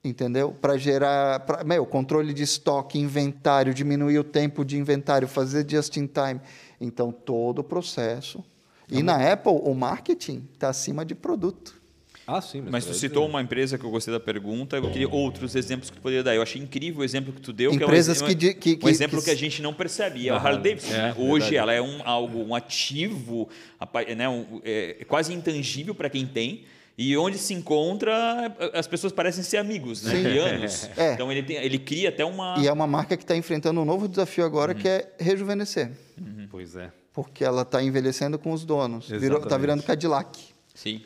[0.05, 0.53] entendeu?
[0.53, 5.97] Para gerar, pra, meu, controle de estoque, inventário, diminuir o tempo de inventário, fazer just
[5.97, 6.39] in time.
[6.79, 8.45] Então, todo o processo.
[8.87, 11.82] E é na Apple, o marketing está acima de produto.
[12.27, 12.61] Ah, sim.
[12.61, 15.91] Mas, mas tu citou uma empresa que eu gostei da pergunta, eu queria outros exemplos
[15.91, 16.35] que tu poderia dar.
[16.35, 18.89] Eu achei incrível o exemplo que tu deu, Empresas que é um, que, que, um
[18.89, 20.29] exemplo que, que, a gente não percebe.
[20.29, 20.95] É o Harley Davidson.
[20.95, 21.57] É, Hoje verdade.
[21.57, 23.49] ela é um, algo, um ativo,
[24.17, 26.65] né, um, é, quase intangível para quem tem.
[26.97, 30.15] E onde se encontra, as pessoas parecem ser amigos, né?
[30.15, 30.91] De anos.
[30.97, 31.15] É.
[31.15, 32.57] Então ele, tem, ele cria até uma.
[32.59, 34.79] E é uma marca que está enfrentando um novo desafio agora, uhum.
[34.79, 35.91] que é rejuvenescer.
[36.21, 36.47] Uhum.
[36.51, 36.93] Pois é.
[37.15, 39.11] Porque ela está envelhecendo com os donos.
[39.11, 40.39] Está virando Cadillac.
[40.75, 41.03] Sim.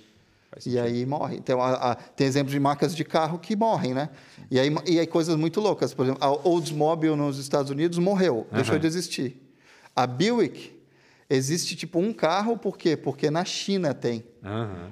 [0.64, 1.36] E aí morre.
[1.36, 4.08] Então, a, a, tem exemplos de marcas de carro que morrem, né?
[4.50, 5.92] E aí, e aí coisas muito loucas.
[5.92, 8.56] Por exemplo, a Oldsmobile nos Estados Unidos morreu, uhum.
[8.56, 9.42] deixou de existir.
[9.94, 10.74] A Buick
[11.28, 12.96] existe tipo um carro, por quê?
[12.96, 14.24] Porque na China tem.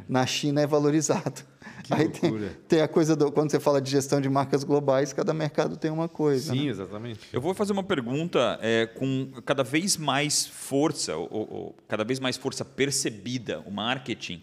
[0.08, 1.42] Na China é valorizado.
[1.84, 2.52] Que Aí tem, loucura.
[2.66, 3.30] tem a coisa do.
[3.30, 6.54] Quando você fala de gestão de marcas globais, cada mercado tem uma coisa.
[6.54, 6.70] Sim, né?
[6.70, 7.20] exatamente.
[7.30, 12.18] Eu vou fazer uma pergunta é, com cada vez mais força, ou, ou cada vez
[12.18, 14.42] mais força percebida, o marketing.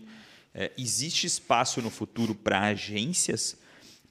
[0.54, 3.58] É, existe espaço no futuro para agências?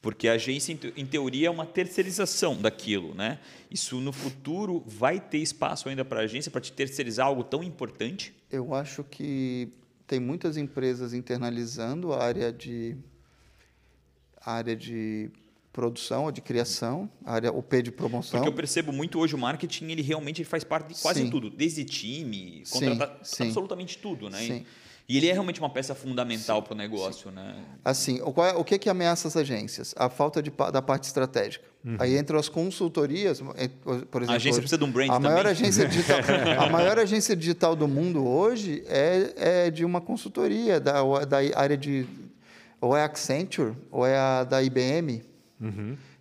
[0.01, 3.39] Porque a agência, em te- em teoria, é uma terceirização daquilo, né?
[3.71, 7.63] Isso no futuro vai ter espaço ainda para a agência para te terceirizar algo tão
[7.63, 8.33] importante?
[8.51, 9.69] Eu acho que
[10.07, 12.97] tem muitas empresas internalizando a área de
[14.41, 15.31] a área de
[15.73, 18.41] produção ou de criação, a área o P de promoção.
[18.41, 21.31] Porque eu percebo muito hoje o marketing, ele realmente faz parte de quase Sim.
[21.31, 23.45] tudo, desde time, Sim, contratar sim.
[23.45, 24.39] absolutamente tudo, né?
[24.39, 24.53] Sim.
[24.55, 24.67] E
[25.17, 27.57] ele é realmente uma peça fundamental para o negócio, né?
[27.85, 29.95] Assim, o, qual é- o que, que ameaça as agências?
[29.97, 31.65] A falta de, da parte estratégica.
[31.99, 33.69] Aí entram as consultorias, eh,
[34.11, 34.29] por exemplo.
[34.29, 34.31] Uhum.
[34.35, 35.53] agência hoje, precisa de um brand a maior também.
[35.53, 36.19] agência digital,
[36.59, 41.77] A maior agência digital do mundo hoje é, é de uma consultoria, da, da área
[41.77, 42.07] de.
[42.81, 45.23] Ou é a Accenture, ou é a da IBM.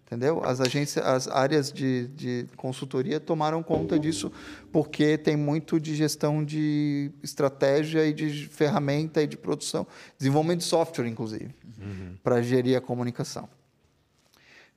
[0.09, 0.43] Entendeu?
[0.43, 4.31] As agências, as áreas de, de consultoria tomaram conta disso
[4.71, 9.85] porque tem muito de gestão de estratégia e de ferramenta e de produção,
[10.17, 11.53] desenvolvimento de software, inclusive,
[12.23, 13.47] para gerir a comunicação.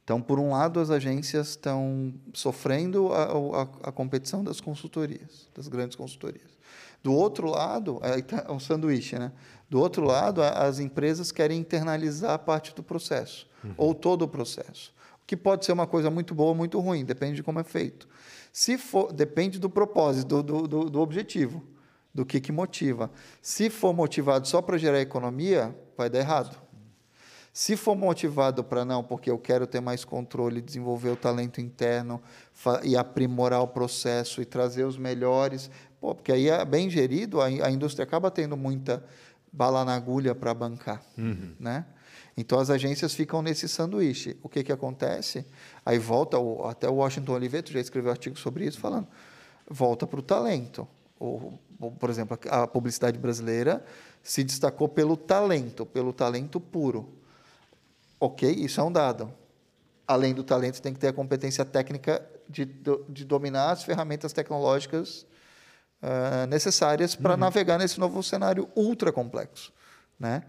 [0.04, 5.66] Então, por um lado, as agências estão sofrendo a, a, a competição das consultorias, das
[5.66, 6.58] grandes consultorias.
[7.02, 9.32] Do outro lado, aí tá um sanduíche, né?
[9.70, 14.92] Do outro lado, as empresas querem internalizar parte do processo, ou todo o processo.
[15.26, 18.08] Que pode ser uma coisa muito boa ou muito ruim, depende de como é feito.
[18.52, 21.62] Se for, depende do propósito, do, do, do- objetivo,
[22.12, 23.11] do que, que motiva.
[23.40, 26.61] Se for motivado só para gerar economia, vai dar errado.
[27.54, 32.20] Se for motivado para não, porque eu quero ter mais controle, desenvolver o talento interno
[32.82, 37.46] e aprimorar o processo e trazer os melhores, pô, porque aí é bem gerido, a,
[37.46, 39.04] a indústria acaba tendo muita
[39.52, 41.02] bala na agulha para bancar,
[41.61, 41.85] né?
[42.36, 44.36] Então as agências ficam nesse sanduíche.
[44.42, 45.44] O que que acontece?
[45.84, 49.06] Aí volta o, até o Washington Oliveto já escreveu artigo sobre isso falando,
[49.68, 50.88] volta para o talento.
[51.18, 53.84] Ou, ou, por exemplo, a publicidade brasileira
[54.22, 57.12] se destacou pelo talento, pelo talento puro.
[58.18, 59.32] Ok, isso é um dado.
[60.06, 62.64] Além do talento, tem que ter a competência técnica de,
[63.08, 65.26] de dominar as ferramentas tecnológicas
[66.02, 69.72] ah, necessárias para navegar nesse novo cenário ultra complexo.
[70.18, 70.42] Né?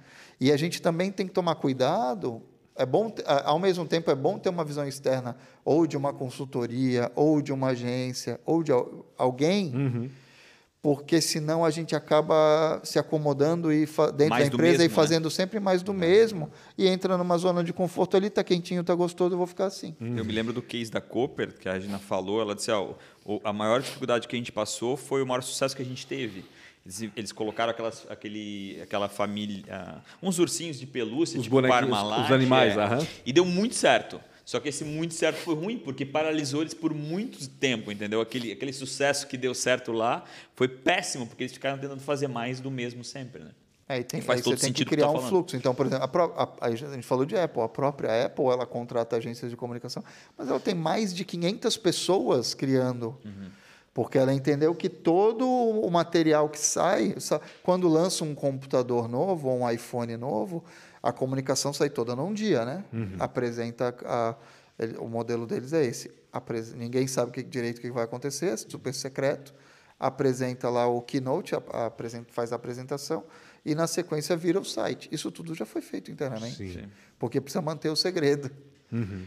[0.44, 2.42] E a gente também tem que tomar cuidado.
[2.76, 3.10] É bom,
[3.46, 7.54] ao mesmo tempo, é bom ter uma visão externa ou de uma consultoria, ou de
[7.54, 10.12] uma agência, ou de al- alguém,
[10.82, 14.94] porque senão a gente acaba se acomodando e dentro Mais da empresa mesmo, e né?
[14.94, 18.94] fazendo sempre mais do mesmo e entra numa zona de conforto ali, tá quentinho, tá
[18.94, 19.96] gostoso, eu vou ficar assim.
[20.02, 23.54] Eu me lembro do case da Cooper, que a Regina falou, ela disse, o- a
[23.54, 26.44] maior dificuldade que a gente passou foi o maior sucesso que a gente teve.
[26.86, 32.26] Eles, eles colocaram aquelas, aquele, aquela família, ah, uns ursinhos de pelúcia, Os tipo Parmalat,
[32.26, 33.08] os animais, é, aham.
[33.26, 34.20] e deu muito certo.
[34.46, 38.20] Só que esse muito certo foi ruim, porque paralisou eles por muito tempo, entendeu?
[38.20, 42.60] Aquele, aquele sucesso que deu certo lá foi péssimo, porque eles ficaram tentando fazer mais
[42.60, 43.52] do mesmo sempre, né?
[43.88, 45.30] É, e tem, E faz aí todo você tem que criar tá um falando.
[45.30, 45.56] fluxo.
[45.56, 47.62] Então, por exemplo, a, a- a gente falou de Apple.
[47.62, 50.04] A própria Apple, ela contrata agências de comunicação,
[50.38, 53.18] mas ela tem mais de 500 pessoas criando.
[53.94, 59.48] Porque ela entendeu que todo o material que sai, sa- quando lança um computador novo
[59.50, 60.64] ou um iPhone novo,
[61.02, 62.84] a comunicação sai toda num dia, né?
[63.20, 64.36] Apresenta a-
[65.00, 66.10] o modelo deles é esse.
[66.32, 69.54] Apres- ninguém sabe que, direito o que vai acontecer, é super secreto.
[70.00, 71.54] Apresenta lá o keynote,
[72.32, 73.24] faz a apresentação
[73.64, 75.08] e na sequência vira o site.
[75.12, 76.90] Isso tudo já foi feito internamente, Sim.
[77.20, 78.50] porque precisa manter o segredo.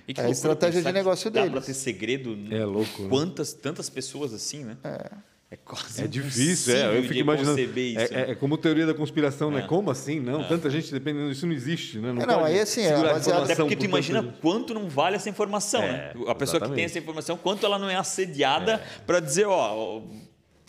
[0.06, 2.36] E que É a estratégia de negócio que dá para ter segredo.
[2.50, 3.08] É louco, né?
[3.08, 4.76] Quantas, tantas pessoas assim, né?
[4.84, 5.56] É.
[5.64, 6.98] quase É difícil, é.
[6.98, 7.58] Eu fico imaginando.
[7.60, 7.98] isso.
[7.98, 9.60] É, é- é como teoria da conspiração, né?
[9.60, 9.66] É.
[9.66, 10.20] Como assim?
[10.20, 11.30] Não, tanta gente dependendo.
[11.30, 12.10] Isso não existe, né?
[12.10, 14.38] É, não, aí, assim, é baseado- Até porque tu por imagina gente.
[14.40, 16.12] quanto não vale essa informação, É, né?
[16.28, 16.84] A pessoa que tem exatamente.
[16.84, 20.02] essa informação, quanto ela não é assediada para dizer, ó,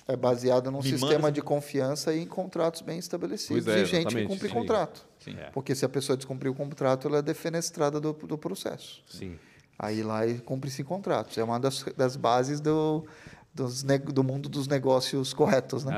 [0.07, 3.85] É baseado num Me sistema manda- de confiança e em contratos bem estabelecidos é, e
[3.85, 4.53] gente que exatamente, cumpre sim.
[4.53, 5.05] contrato.
[5.19, 5.35] Sim.
[5.37, 5.49] É.
[5.51, 9.03] Porque se a pessoa descumprir o contrato, ela é defenestrada do, do processo.
[9.05, 9.37] Sim.
[9.77, 11.37] Aí lá e cumpre-se contratos.
[11.37, 13.05] É uma das, das bases do,
[13.53, 15.93] dos do mundo dos negócios corretos, né?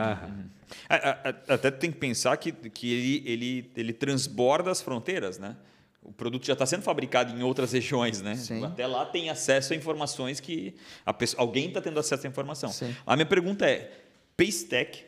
[0.90, 5.56] Ah, Até tem que pensar que, que ele, ele, ele transborda as fronteiras, né?
[6.02, 8.36] O produto já está sendo fabricado em outras regiões, né?
[8.36, 8.64] Sim.
[8.66, 10.76] Até lá tem acesso a informações que
[11.18, 12.70] pessoa, alguém está tendo acesso à informação.
[12.72, 12.96] Sim.
[13.06, 13.92] A minha pergunta é:
[14.38, 15.04] Paystack,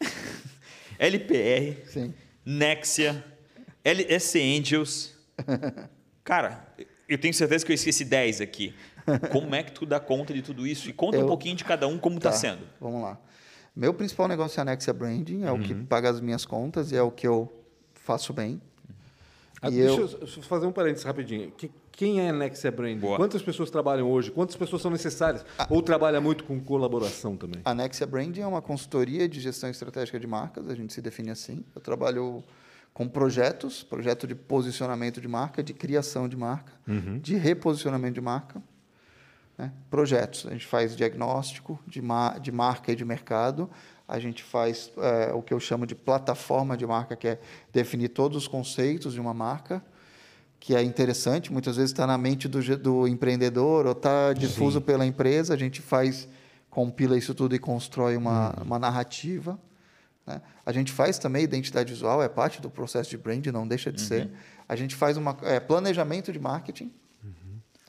[0.98, 2.14] LPR, Sim.
[2.44, 3.24] Nexia,
[3.84, 5.14] LS Angels.
[6.24, 6.66] Cara,
[7.08, 8.74] eu tenho certeza que eu esqueci 10 aqui.
[9.32, 10.88] Como é que tu dá conta de tudo isso?
[10.88, 12.66] E conta um Eu- pouquinho de cada um como está Tá, sendo.
[12.80, 13.18] Vamos lá.
[13.74, 16.96] Meu principal negócio é a Nexia Branding, é o que paga as minhas contas e
[16.96, 17.50] é o que eu
[17.94, 18.60] faço bem.
[19.62, 21.50] Ah, deixa eu- fazer um parênteses rapidinho.
[21.52, 22.98] Que- quem é a Nexia Brand?
[22.98, 23.16] Boa.
[23.18, 24.30] Quantas pessoas trabalham hoje?
[24.30, 25.44] Quantas pessoas são necessárias?
[25.68, 27.60] Ou trabalha muito com colaboração também?
[27.64, 31.30] A Nexia Branding é uma consultoria de gestão estratégica de marcas, a gente se define
[31.30, 31.62] assim.
[31.74, 32.42] Eu trabalho
[32.94, 36.72] com projetos, projeto de posicionamento de marca, de criação de marca,
[37.20, 38.62] de reposicionamento de marca.
[39.58, 39.70] né?
[39.90, 42.00] Projetos, a gente faz diagnóstico de,
[42.40, 43.68] de marca e de mercado,
[44.10, 47.40] a gente faz é, o que eu chamo de plataforma de marca, que é
[47.72, 49.80] definir todos os conceitos de uma marca,
[50.58, 55.06] que é interessante, muitas vezes está na mente do, do empreendedor ou está difuso pela
[55.06, 56.28] empresa, a gente faz,
[56.68, 59.56] compila isso tudo e constrói uma, uma narrativa.
[60.26, 60.42] né?
[60.66, 64.00] A gente faz também identidade visual, é parte do processo de brand, não deixa de
[64.00, 64.28] ser.
[64.68, 66.92] A gente faz uma, é, planejamento de marketing,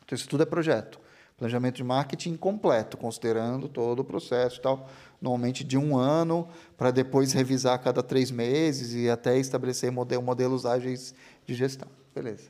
[0.06, 1.00] então isso tudo é projeto.
[1.41, 4.88] Planejamento de marketing completo, considerando todo o processo e tal,
[5.19, 10.21] normalmente de um ano, para depois revisar a cada três meses e até estabelecer modelo,
[10.21, 11.88] modelos ágeis de gestão.
[12.13, 12.43] Beleza.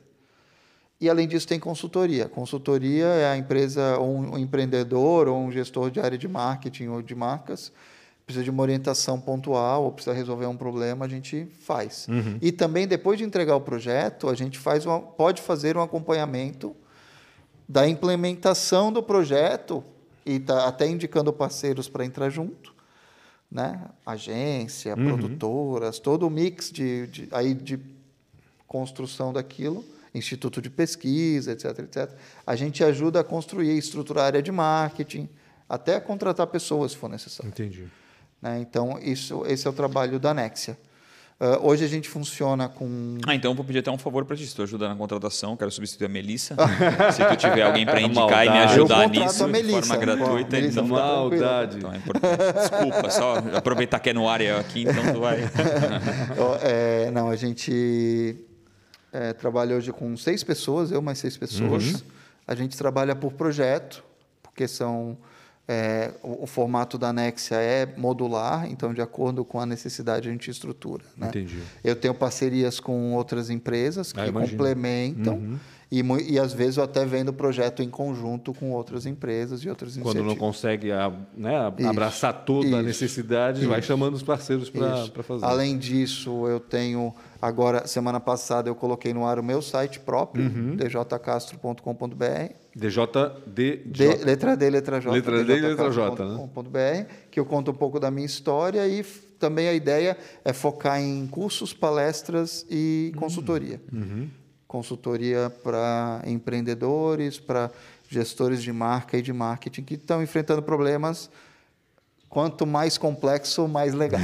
[1.00, 2.28] E além disso tem consultoria.
[2.28, 6.88] Consultoria é a empresa, ou um, um empreendedor, ou um gestor de área de marketing
[6.88, 7.72] ou de marcas,
[8.26, 12.06] precisa de uma orientação pontual, ou precisa resolver um problema, a gente faz.
[12.42, 16.76] E também, depois de entregar o projeto, a gente faz uma, pode fazer um acompanhamento
[17.68, 19.82] da implementação do projeto
[20.24, 22.74] e tá até indicando parceiros para entrar junto,
[23.50, 23.88] né?
[24.04, 27.78] Agência, produtoras, todo o mix de, de, aí de
[28.66, 32.10] construção daquilo, instituto de pesquisa, etc, etc.
[32.46, 35.28] A gente ajuda a construir estruturar a área de marketing,
[35.68, 37.48] até contratar pessoas se for necessário.
[37.48, 37.86] Entendi.
[38.40, 38.60] né?
[38.60, 40.76] Então, isso, esse é o trabalho da Nexia.
[41.44, 44.36] Ah, hoje a gente funciona com Ah, então eu vou pedir até um favor para
[44.36, 44.46] ti.
[44.46, 46.54] Se tu ajudar na contratação, quero substituir a Melissa.
[47.12, 49.80] Se tu tiver alguém para indicar e me ajudar nisso a de Melissa.
[49.80, 51.46] forma gratuita, Melissa, então, fica tranquila.
[51.46, 51.76] Maldade.
[51.78, 52.36] então é importante.
[52.54, 55.40] Desculpa, só aproveitar que é no área aqui, então tu vai.
[56.62, 58.36] É, não, a gente
[59.12, 62.04] é, trabalha hoje com seis pessoas, eu mais seis pessoas.
[62.46, 64.04] A gente trabalha por projeto,
[64.42, 65.18] porque são
[65.68, 70.32] é, o, o formato da Nexia é modular, então de acordo com a necessidade a
[70.32, 71.04] gente estrutura.
[71.16, 71.28] Né?
[71.28, 71.62] Entendi.
[71.84, 75.58] Eu tenho parcerias com outras empresas que Ah, complementam
[75.92, 76.02] e,
[76.32, 79.92] e às vezes eu até vendo o projeto em conjunto com outras empresas e outras
[79.98, 80.38] Quando não iniciativas.
[80.38, 85.12] consegue a- né, a- Isso, abraçar toda a isso, necessidade, vai chamando os parceiros Isso.
[85.12, 85.44] para fazer.
[85.44, 90.44] Além disso, eu tenho agora semana passada eu coloquei no ar o meu site próprio,
[90.46, 90.76] Uhum.
[90.76, 92.54] djcastro.com.br.
[92.74, 93.82] DJD.
[93.84, 95.12] D, letra D, letra J.
[95.12, 97.06] Letra D letra J, né?
[97.30, 99.04] que eu conto um pouco da minha história e
[99.38, 103.80] também a ideia é focar em cursos, palestras e consultoria.
[103.92, 104.28] Uhum.
[104.72, 107.70] Consultoria para empreendedores, para
[108.08, 111.28] gestores de marca e de marketing que estão enfrentando problemas.
[112.26, 114.22] Quanto mais complexo, mais legal.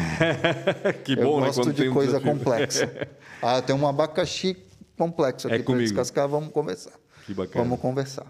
[1.05, 1.49] que eu bom, né?
[1.49, 2.33] gosto tem de coisa desafio.
[2.39, 3.09] complexa.
[3.43, 4.57] Ah, tem um abacaxi
[4.97, 5.85] complexo É aqui para comigo.
[5.85, 6.91] descascar, vamos conversar.
[7.27, 7.63] Que bacana.
[7.63, 8.27] Vamos conversar.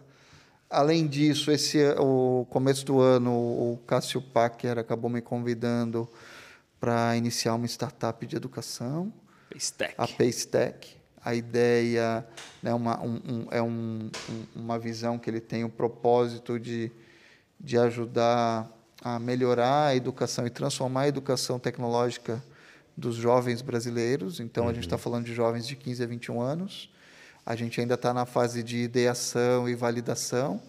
[0.68, 6.06] Além disso, esse o começo do ano, o Cássio Packer acabou me convidando
[6.78, 9.10] para iniciar uma startup de educação,
[9.56, 9.94] Stack.
[9.96, 10.97] a Paystack.
[11.24, 12.26] A ideia
[12.62, 16.90] né, uma, um, um- é um- um- uma visão que ele tem o propósito de,
[17.58, 18.68] de ajudar
[19.02, 22.42] a melhorar a educação e transformar a educação tecnológica
[22.96, 24.40] dos jovens brasileiros.
[24.40, 26.90] Então, a gente está falando de jovens de 15 a 21 anos.
[27.46, 30.60] A gente ainda está na fase de ideação e validação.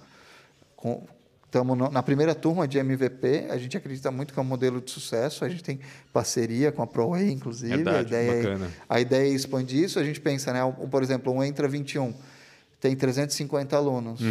[1.50, 3.48] Estamos na primeira turma de MVP.
[3.50, 5.44] A gente acredita muito que é um modelo de sucesso.
[5.44, 5.80] A gente tem
[6.14, 7.76] parceria com a ProWay, inclusive.
[7.76, 8.54] Verdade, a, ideia.
[8.54, 9.98] É, a ideia é expandir isso.
[9.98, 10.60] A gente pensa, né?
[10.92, 12.14] por exemplo, um Entra 21
[12.80, 14.22] tem 350 alunos.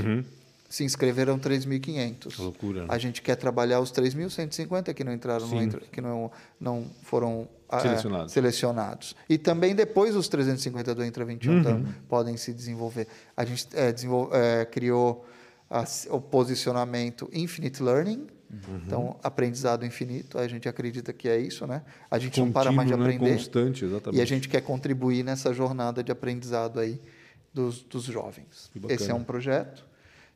[0.70, 2.26] Se inscreveram 3.500.
[2.26, 2.30] Uhum.
[2.30, 2.86] Que loucura, né?
[2.88, 5.60] A gente quer trabalhar os 3.150 que não entraram, no.
[5.60, 8.32] Entra, que não, não foram ah, Selecionados.
[8.32, 9.16] selecionados.
[9.28, 11.62] E também depois os 350 do Entra 21 Uhum.
[11.64, 13.08] tam- podem se desenvolver.
[13.36, 15.26] A gente é, desenvol- é, criou
[15.70, 18.80] a o posicionamento Infinite Learning, Uhum.
[18.86, 20.38] então aprendizado infinito.
[20.38, 21.82] A gente acredita que é isso, né?
[22.10, 23.16] A gente não para mais de Contínuo, né?
[23.16, 23.36] aprender.
[23.36, 24.18] Constante, exatamente.
[24.18, 26.98] E a gente quer contribuir nessa jornada de aprendizado aí
[27.52, 28.70] dos, dos jovens.
[28.88, 29.84] Esse é um projeto.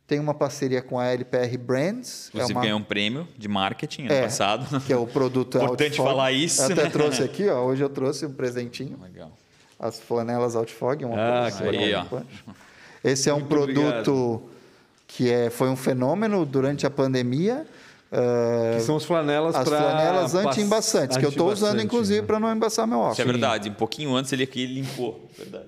[0.07, 2.29] Tem uma parceria com a LPR Brands.
[2.29, 4.23] Inclusive é uma, ganhou um prêmio de marketing ano É.
[4.25, 4.81] passado.
[4.83, 6.09] que é o produto Importante Outfog.
[6.11, 6.91] falar isso, Eu até né?
[6.91, 7.65] trouxe aqui, ó.
[7.65, 8.99] Hoje eu trouxe um presentinho.
[9.01, 9.33] Legal.
[9.79, 11.03] As flanelas Outfog.
[11.07, 12.45] Uma Ah, de punch.
[13.03, 14.43] Esse é um Muito produto
[15.17, 17.67] que é, foi um fenômeno durante a pandemia.
[18.11, 22.27] ah, Que são as flanelas as flanelas anti-embaçantes, que eu estou usando, inclusive, né?
[22.27, 23.19] para não embaçar meu óculos.
[23.19, 23.71] Isso é verdade.
[23.71, 25.29] Um pouquinho antes ele aqui limpou.
[25.37, 25.67] Verdade.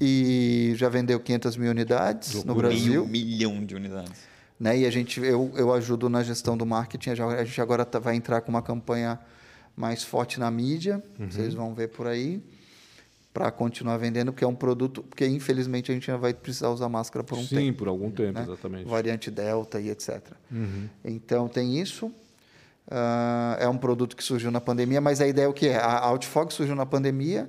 [0.00, 2.54] E já vendeu 500 mil unidades no.
[2.54, 3.04] Brasil.
[3.04, 4.28] Meio milhão de unidades.
[4.58, 4.78] Né?
[4.78, 7.10] E a gente, eu, eu ajudo na gestão do marketing.
[7.10, 9.18] A gente agora tá, vai entrar com uma campanha
[9.76, 11.30] mais forte na mídia, uhum.
[11.30, 12.42] vocês vão ver por aí,
[13.38, 16.88] para continuar vendendo, porque é um produto, porque infelizmente a gente ainda vai precisar usar
[16.88, 17.60] máscara por um Sim, tempo.
[17.60, 18.42] Sim, por algum tempo, né?
[18.42, 18.88] exatamente.
[18.88, 20.20] Variante Delta e etc.
[20.50, 20.88] Uhum.
[21.04, 22.06] Então tem isso.
[22.06, 25.76] Uh, é um produto que surgiu na pandemia, mas a ideia é o que é?
[25.76, 27.48] A Outfog surgiu na pandemia,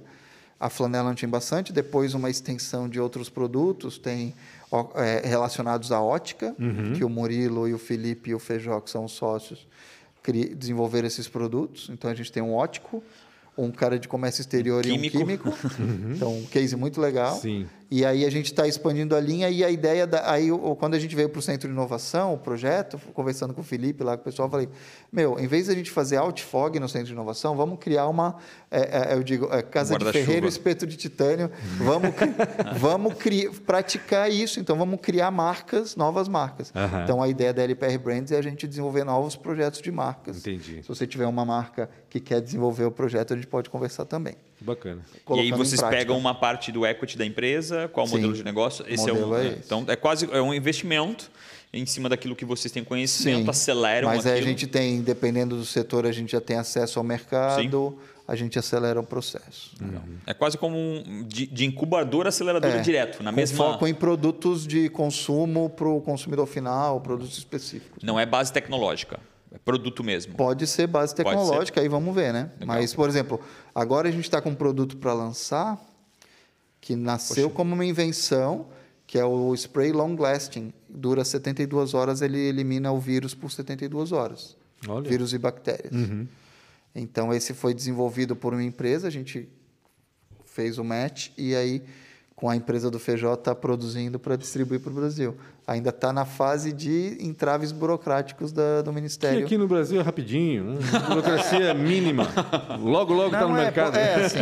[0.60, 4.36] a flanela tinha bastante, depois uma extensão de outros produtos, tem
[4.96, 6.94] é, relacionados à ótica, uhum.
[6.94, 9.66] que o Murilo e o Felipe e o Feijó, que são sócios,
[10.56, 11.90] desenvolver esses produtos.
[11.90, 13.02] Então a gente tem um ótico,
[13.64, 15.50] um cara de comércio exterior um e um químico.
[15.80, 16.14] Uhum.
[16.14, 17.36] Então, um case muito legal.
[17.38, 17.66] Sim.
[17.92, 21.00] E aí a gente está expandindo a linha e a ideia da, aí quando a
[21.00, 24.22] gente veio para o centro de inovação, o projeto, conversando com o Felipe lá com
[24.22, 24.70] o pessoal, eu falei,
[25.12, 28.36] meu, em vez de a gente fazer outfog no centro de inovação, vamos criar uma,
[28.70, 32.12] é, é, eu digo, é, casa de ferreiro, espeto de titânio, vamos,
[32.78, 34.60] vamos criar, praticar isso.
[34.60, 36.72] Então vamos criar marcas, novas marcas.
[36.76, 37.04] Uhum.
[37.04, 40.38] Então a ideia da LPR Brands é a gente desenvolver novos projetos de marcas.
[40.38, 40.84] Entendi.
[40.84, 44.36] Se você tiver uma marca que quer desenvolver o projeto, a gente pode conversar também.
[44.62, 45.02] Bacana.
[45.30, 48.86] E aí vocês pegam uma parte do equity da empresa, qual o modelo de negócio?
[48.88, 51.30] Esse é o é então é quase é um investimento
[51.72, 54.38] em cima daquilo que vocês têm conhecimento, Sim, aceleram mas aquilo.
[54.38, 57.98] A gente tem, dependendo do setor, a gente já tem acesso ao mercado, Sim.
[58.28, 59.76] a gente acelera o processo.
[59.80, 60.18] Uhum.
[60.26, 63.58] É quase como um, de, de incubador acelerador é, direto, na com mesma.
[63.58, 68.02] foco em produtos de consumo para o consumidor final, produtos específicos.
[68.04, 69.20] Não é base tecnológica.
[69.52, 70.36] É produto mesmo.
[70.36, 71.86] Pode ser base tecnológica, ser.
[71.86, 72.52] aí vamos ver, né?
[72.60, 72.68] Legal.
[72.68, 73.40] Mas, por exemplo,
[73.74, 75.80] agora a gente está com um produto para lançar
[76.80, 77.56] que nasceu Poxa.
[77.56, 78.68] como uma invenção,
[79.08, 80.72] que é o spray long lasting.
[80.88, 84.56] Dura 72 horas, ele elimina o vírus por 72 horas.
[84.88, 85.10] Olha.
[85.10, 85.94] Vírus e bactérias.
[85.94, 86.28] Uhum.
[86.96, 89.50] Então, esse foi desenvolvido por uma empresa, a gente
[90.46, 91.84] fez o match e aí
[92.36, 95.36] com a empresa do Feijó está produzindo para distribuir para o Brasil
[95.70, 99.40] ainda está na fase de entraves burocráticos da, do Ministério.
[99.40, 100.80] Que aqui no Brasil é rapidinho, né?
[101.08, 102.28] burocracia mínima.
[102.80, 103.96] Logo, logo está no é, mercado.
[103.96, 104.38] É, assim,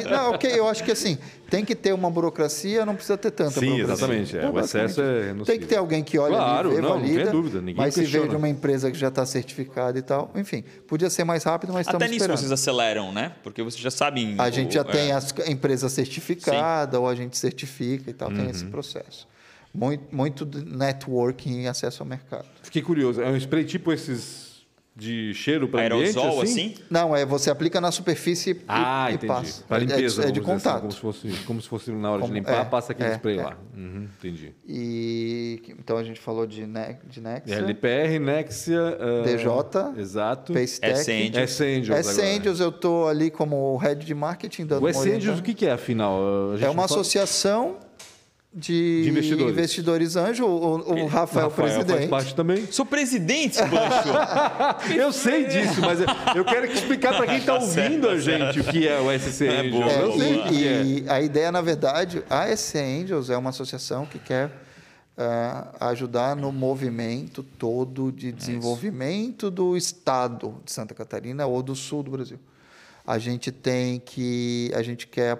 [0.00, 1.16] e, não, ok, eu acho que assim,
[1.48, 3.92] tem que ter uma burocracia, não precisa ter tanta Sim, burocracia.
[3.94, 4.36] exatamente.
[4.36, 5.44] É, o excesso é nocivo.
[5.44, 7.60] Tem que ter alguém que olha claro, ali, vê, não, valida, não tem dúvida.
[7.60, 8.08] Ninguém mas questiona.
[8.08, 11.44] se veio de uma empresa que já está certificada e tal, enfim, podia ser mais
[11.44, 12.38] rápido, mas Até estamos nisso esperando.
[12.38, 13.32] vocês aceleram, né?
[13.44, 14.34] Porque vocês já sabem...
[14.38, 14.84] A gente já é...
[14.84, 18.36] tem as empresas certificadas, ou a gente certifica e tal, uhum.
[18.36, 19.30] tem esse processo
[19.74, 22.46] muito, muito networking e acesso ao mercado.
[22.62, 23.20] Fiquei curioso.
[23.20, 24.52] É um spray tipo esses
[24.94, 26.72] de cheiro para ambiente, Aerosol, assim?
[26.72, 26.84] assim?
[26.90, 29.26] Não, é você aplica na superfície ah, e, entendi.
[29.26, 29.64] passa.
[29.66, 30.80] Para limpeza, é, é de assim, contato.
[30.80, 33.14] como, se fosse, como se fosse na hora como, de limpar, é, passa aquele é,
[33.14, 33.42] spray é.
[33.42, 33.56] lá.
[33.74, 34.54] Uhum, entendi.
[34.68, 37.56] E então a gente falou de, ne, de Nexia.
[37.56, 40.52] LPR, Nexia, uh, DJ, exato.
[40.52, 42.06] Pacetech, S Angels.
[42.06, 45.54] S Angels eu estou ali como head de marketing dando O S Angels o que,
[45.54, 46.20] que é afinal?
[46.60, 47.78] É uma associação
[48.54, 49.52] de, de investidores.
[49.52, 52.08] investidores anjo, o, o Rafael, Rafael presidente.
[52.08, 52.66] Faz parte também.
[52.70, 54.92] Sou presidente, Bancho.
[54.94, 56.00] eu sei disso, mas
[56.36, 59.46] eu quero explicar para quem está tá ouvindo a gente o que é o SC
[59.46, 59.92] é Angels.
[59.92, 61.12] É, eu sei e, e é.
[61.12, 64.48] a ideia, na verdade, a SC Angels é uma associação que quer
[65.16, 72.02] uh, ajudar no movimento todo de desenvolvimento do estado de Santa Catarina ou do sul
[72.02, 72.38] do Brasil.
[73.06, 75.36] A gente tem que, a gente quer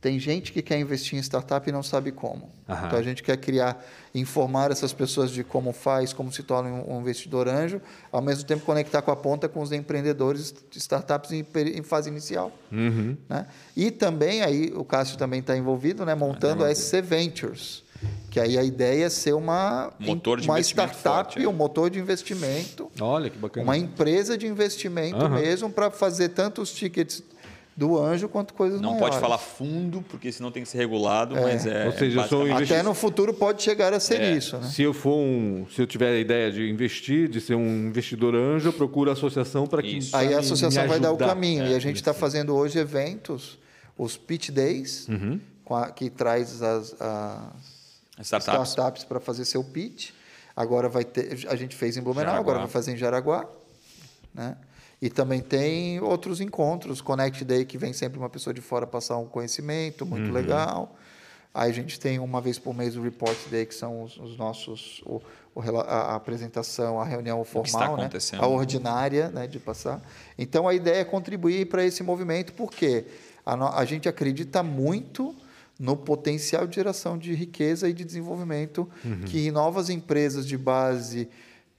[0.00, 2.50] tem gente que quer investir em startup e não sabe como.
[2.68, 2.86] Aham.
[2.86, 3.84] Então a gente quer criar,
[4.14, 7.80] informar essas pessoas de como faz, como se torna um investidor anjo,
[8.12, 12.08] ao mesmo tempo conectar com a ponta com os empreendedores de startups em, em fase
[12.08, 12.52] inicial.
[12.70, 13.16] Uhum.
[13.28, 13.46] Né?
[13.76, 17.82] E também aí o Cássio também está envolvido, né, montando a SC Ventures.
[18.30, 21.48] Que aí a ideia é ser uma, motor de uma startup, forte, é.
[21.48, 22.88] um motor de investimento.
[23.00, 23.64] Olha que bacana.
[23.64, 25.30] Uma empresa de investimento uhum.
[25.30, 27.24] mesmo para fazer tanto os tickets
[27.78, 29.10] do anjo quanto coisas não maiores.
[29.10, 31.40] pode falar fundo, porque senão tem que ser regulado, é.
[31.40, 31.86] mas é.
[31.86, 34.32] Ou seja, eu sou um Até no futuro pode chegar a ser é.
[34.32, 34.58] isso.
[34.58, 34.66] Né?
[34.68, 35.64] Se eu for um.
[35.72, 39.12] Se eu tiver a ideia de investir, de ser um investidor anjo, eu procuro a
[39.12, 39.98] associação para que.
[39.98, 40.16] Isso.
[40.16, 41.62] Aí a associação vai dar o caminho.
[41.62, 43.56] É, e a gente está fazendo hoje eventos,
[43.96, 45.40] os Pitch Days, uhum.
[45.70, 50.10] a, que traz as, as startups, startups para fazer seu pitch.
[50.56, 51.46] Agora vai ter.
[51.48, 52.40] A gente fez em Blumenau, Jaraguá.
[52.40, 53.48] agora vai fazer em Jaraguá.
[54.34, 54.56] Né?
[55.00, 59.16] E também tem outros encontros, Connect Day, que vem sempre uma pessoa de fora passar
[59.18, 60.32] um conhecimento muito uhum.
[60.32, 60.96] legal.
[61.54, 64.36] Aí a gente tem uma vez por mês o Report Day, que são os, os
[64.36, 65.00] nossos.
[65.06, 65.20] O,
[65.54, 68.10] o, a, apresentação, a reunião formal, né?
[68.38, 70.00] a ordinária né, de passar.
[70.36, 73.06] Então a ideia é contribuir para esse movimento, porque
[73.44, 75.34] a, a gente acredita muito
[75.78, 79.20] no potencial de geração de riqueza e de desenvolvimento uhum.
[79.22, 81.28] que novas empresas de base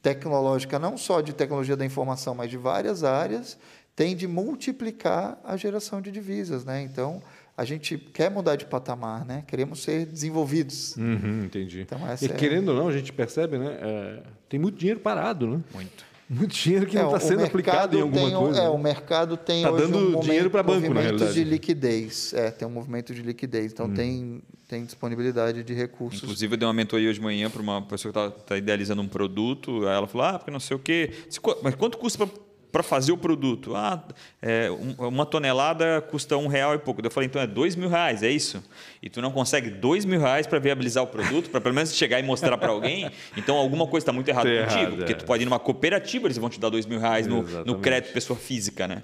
[0.02, 3.58] tecnológica, não só de tecnologia da informação, mas de várias áreas,
[3.96, 6.64] tem de multiplicar a geração de divisas.
[6.64, 6.82] Né?
[6.82, 7.22] Então,
[7.58, 9.44] a gente quer mudar de patamar, né?
[9.46, 10.96] Queremos ser desenvolvidos.
[10.96, 11.82] Uhum, entendi.
[11.82, 13.78] Então, e é- querendo ou não, a gente percebe, né?
[13.82, 15.62] é, tem muito dinheiro parado, né?
[15.74, 16.09] Muito.
[16.30, 18.60] Muito dinheiro que É, não está sendo aplicado em alguma tem coisa.
[18.60, 18.70] É, né?
[18.70, 21.34] o mercado tem Tá hoje dando um momento, dinheiro pra banco, na movimento realidade.
[21.34, 22.34] de liquidez.
[22.36, 23.66] É, tem um movimento de liquidez.
[23.66, 23.74] Hum.
[23.74, 26.22] Então, tem, tem disponibilidade de recursos.
[26.22, 29.08] Inclusive, eu dei uma mentoria hoje de manhã para uma pessoa que está idealizando um
[29.08, 29.88] produto.
[29.88, 31.12] Aí ela falou: Ah, porque não sei o quê.
[31.28, 32.38] Disse, "Qu- Mas quanto custa para
[32.84, 33.76] fazer o produto?
[33.76, 34.04] Ah,
[34.42, 37.02] é, um- uma tonelada custa um real e pouco.
[37.06, 38.64] Eu falei: Então é dois mil reais, é isso?
[39.02, 42.20] E tu não consegue dois mil reais para viabilizar o produto, para pelo menos chegar
[42.20, 43.10] e mostrar para alguém?
[43.36, 44.82] Então alguma coisa está muito errada Tá contigo.
[44.82, 45.16] errado, porque é.
[45.16, 48.14] tu pode ir numa cooperativa, eles vão te dar dois mil reais no, no crédito
[48.14, 49.04] pessoa física, né?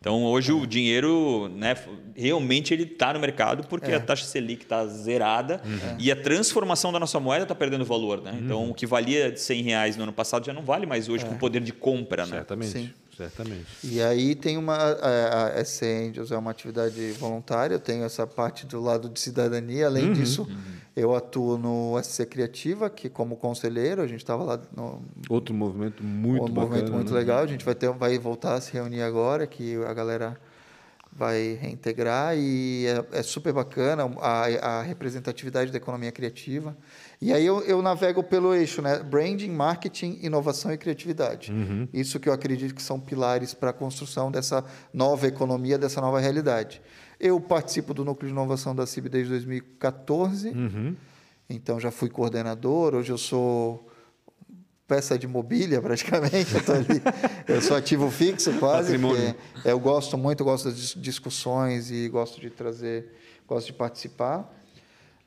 [0.00, 1.76] Então hoje o dinheiro, né,
[2.14, 3.96] realmente ele está no mercado porque É.
[3.96, 5.60] a taxa Selic está zerada
[5.98, 8.38] e a transformação da nossa moeda está perdendo valor, né?
[8.40, 11.24] Então o que valia de 100 reais no ano passado já não vale mais hoje
[11.24, 12.36] com o poder de compra, né?
[12.36, 12.90] Certamente, Sim.
[13.16, 13.66] certamente.
[13.82, 14.76] E aí tem uma.
[14.76, 19.86] A, SC Angels é uma atividade voluntária, eu tenho essa parte do lado de cidadania.
[19.86, 20.48] Além disso,
[20.98, 26.02] eu atuo no SC Criativa, que como conselheiro, a gente estava lá no, Outro movimento
[26.02, 26.66] muito um bacana.
[26.66, 27.18] movimento muito né?
[27.18, 27.38] legal.
[27.42, 30.36] A gente vai, ter, vai voltar a se reunir agora, que a galera
[31.12, 34.44] vai reintegrar e é, é super bacana a,
[34.78, 36.76] a representatividade da economia criativa.
[37.20, 38.98] E aí eu, eu navego pelo eixo, né?
[39.00, 41.52] Branding, marketing, inovação e criatividade.
[41.92, 46.20] Isso que eu acredito que são pilares para a construção dessa nova economia, dessa nova
[46.20, 46.80] realidade.
[47.20, 50.48] Eu participo do núcleo de inovação da CIB desde 2014.
[50.50, 50.94] Uhum.
[51.50, 53.88] Então já fui coordenador, hoje eu sou
[54.86, 57.02] peça de mobília praticamente, eu, ali,
[57.46, 58.92] eu sou ativo fixo quase,
[59.64, 63.12] eu gosto muito, gosto das dis- discussões e gosto de trazer,
[63.46, 64.50] gosto de participar.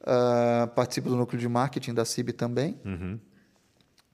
[0.04, 2.80] Ah, participo do núcleo de marketing da CIB também.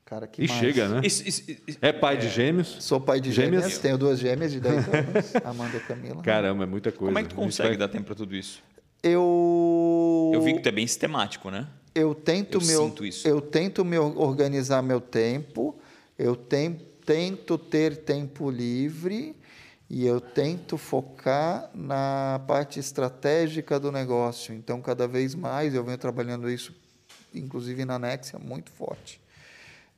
[0.07, 0.57] Cara, que E mais?
[0.57, 1.01] chega, né?
[1.03, 2.77] Isso- isso- isso- É pai de gêmeos?
[2.79, 3.63] Sou pai de Gêmeas?
[3.63, 6.21] gêmeas, tenho duas gêmeas de 10 anos, Amanda e Camila.
[6.23, 7.07] Caramba, é muita coisa.
[7.07, 8.63] como é que tu consegue vai- dar tempo para tudo isso?
[9.03, 11.67] Eu Eu vi que tu é bem sistemático, né?
[11.93, 13.27] eu tento Eu me or- sinto isso.
[13.27, 15.75] eu tento me or- organizar meu tempo,
[16.17, 19.35] eu tem- tento ter tempo livre
[19.89, 24.53] e eu tento focar na parte estratégica do negócio.
[24.53, 26.73] Então, cada vez mais eu venho trabalhando isso,
[27.35, 29.19] inclusive na Nexia, muito forte.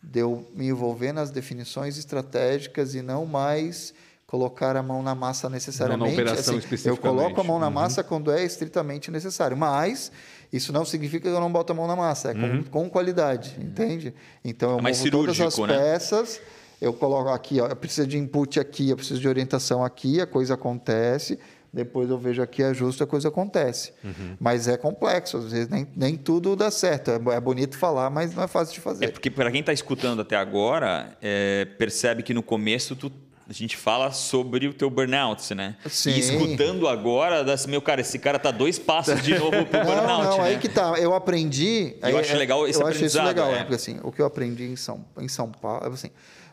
[0.02, 3.94] De eu me envolver nas definições estratégicas e não mais
[4.26, 6.14] colocar a mão na massa necessariamente.
[6.14, 7.74] operação Assim, eu coloco a mão na Uhum.
[7.74, 9.58] massa quando é estritamente necessário.
[9.58, 10.12] Mas
[10.54, 13.58] isso não significa que eu não boto a mão na massa, é com, com qualidade,
[13.60, 14.14] entende?
[14.46, 14.88] Então eu Uhum.
[14.88, 15.68] É movo todas as né?
[15.68, 16.40] peças,
[16.80, 20.28] eu coloco aqui, ó, eu preciso de input aqui, eu preciso de orientação aqui, a
[20.28, 21.38] coisa acontece,
[21.72, 23.94] depois eu vejo aqui, ajusto, a coisa acontece.
[24.04, 24.36] Uhum.
[24.40, 27.12] Mas é complexo, às vezes nem, nem tudo dá certo.
[27.12, 29.12] É, é bonito falar, mas não é fácil de É fazer.
[29.12, 33.12] porque para quem está escutando até agora, é, percebe que no começo tu,
[33.48, 35.76] a gente fala sobre o teu burnout, né?
[35.88, 36.12] Sim.
[36.12, 39.80] E escutando agora, dá assim, meu cara, esse cara tá dois passos de novo pro
[39.86, 40.44] burnout, Não, não, né?
[40.50, 40.94] aí que tá.
[41.00, 41.96] Eu aprendi.
[42.02, 43.52] Eu aí- acho legal esse Eu acho isso aprendizado, legal, é.
[43.54, 43.60] né?
[43.62, 46.10] porque assim, o que eu aprendi em São, em São Paulo, assim,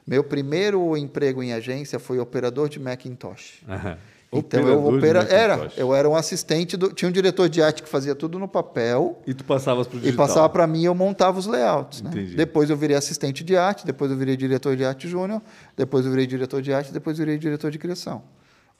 [0.06, 3.62] meu primeiro emprego em agência foi operador de Macintosh.
[3.68, 3.98] Aham.
[4.32, 5.78] Então eu opera, era, Macintosh.
[5.78, 9.22] eu era um assistente do, tinha um diretor de arte que fazia tudo no papel
[9.26, 10.26] E tu passavas pro e digital.
[10.26, 12.02] passava para mim e eu montava os layouts.
[12.02, 12.10] Né?
[12.36, 15.40] Depois eu virei assistente de arte, depois eu virei diretor de arte júnior,
[15.76, 18.22] depois eu virei diretor de arte, depois eu virei diretor de criação.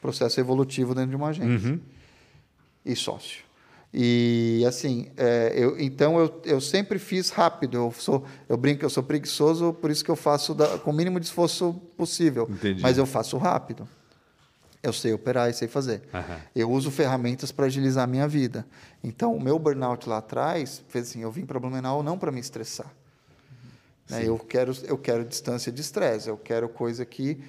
[0.02, 1.70] Processo evolutivo dentro de uma agência.
[1.70, 1.80] Uhum.
[2.84, 3.44] E sócio.
[3.94, 7.76] E assim, é, eu, então eu, eu sempre fiz rápido.
[7.78, 10.90] Eu sou, eu brinco, que eu sou preguiçoso, por isso que eu faço da- com
[10.90, 12.46] o mínimo de esforço possível.
[12.50, 12.82] Entendi.
[12.82, 13.88] Mas eu faço rápido.
[14.82, 16.02] Eu sei operar e sei fazer.
[16.12, 16.38] Aham.
[16.54, 18.66] Eu uso ferramentas para agilizar a minha vida.
[19.02, 22.40] Então, o meu burnout lá atrás fez assim: eu vim para Blumenau não para me
[22.40, 22.92] estressar.
[24.08, 24.26] Né?
[24.26, 27.42] Eu, quero, eu quero distância de estresse, eu quero coisa que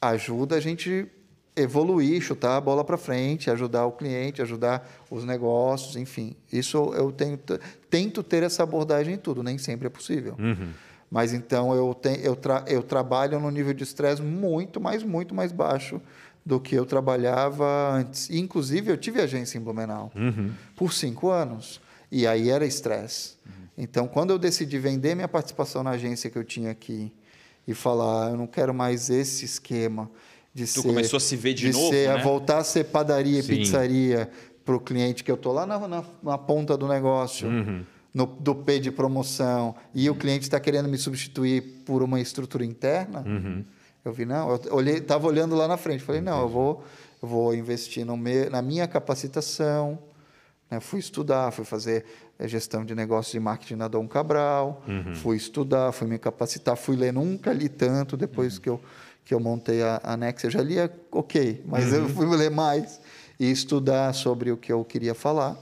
[0.00, 1.08] ajuda a gente
[1.54, 6.34] evoluir, chutar a bola para frente, ajudar o cliente, ajudar os negócios, enfim.
[6.52, 7.60] Isso eu tento,
[7.90, 10.34] tento ter essa abordagem em tudo, nem sempre é possível.
[11.10, 15.34] Mas então eu, te, eu, tra, eu trabalho no nível de estresse muito, mais, muito
[15.34, 16.00] mais baixo
[16.44, 18.28] do que eu trabalhava antes.
[18.30, 20.10] Inclusive, eu tive agência em Blumenau
[20.76, 21.80] por cinco anos.
[22.10, 23.34] E aí era estresse.
[23.78, 27.10] Então, quando eu decidi vender minha participação na agência que eu tinha aqui
[27.66, 30.10] e falar, "Ah, eu não quero mais esse esquema
[30.52, 30.88] de Tu ser...
[30.88, 32.22] começou a se ver de novo, ser, a né?
[32.22, 34.28] voltar a ser padaria e pizzaria
[34.64, 37.82] para o cliente, que eu estou lá na, na, na ponta do negócio, Uhum.
[38.12, 42.64] no, do P de promoção, e o cliente está querendo me substituir por uma estrutura
[42.64, 43.64] interna, Uhum.
[44.04, 46.84] Eu vi, não, eu olhei, estava olhando lá na frente, falei, não, eu vou,
[47.22, 49.98] eu vou investir no me, na minha capacitação,
[50.70, 50.80] né?
[50.80, 52.04] fui estudar, fui fazer
[52.38, 55.14] eh, gestão de negócios de marketing na Dom Cabral, Uhum.
[55.14, 58.60] fui estudar, fui me capacitar, fui ler, nunca li tanto depois Uhum.
[58.62, 58.80] que eu
[59.24, 62.08] que eu montei a, a Nexia, eu já lia ok, mas eu Uhum.
[62.08, 63.00] fui ler mais
[63.38, 65.56] e estudar sobre o que eu queria falar,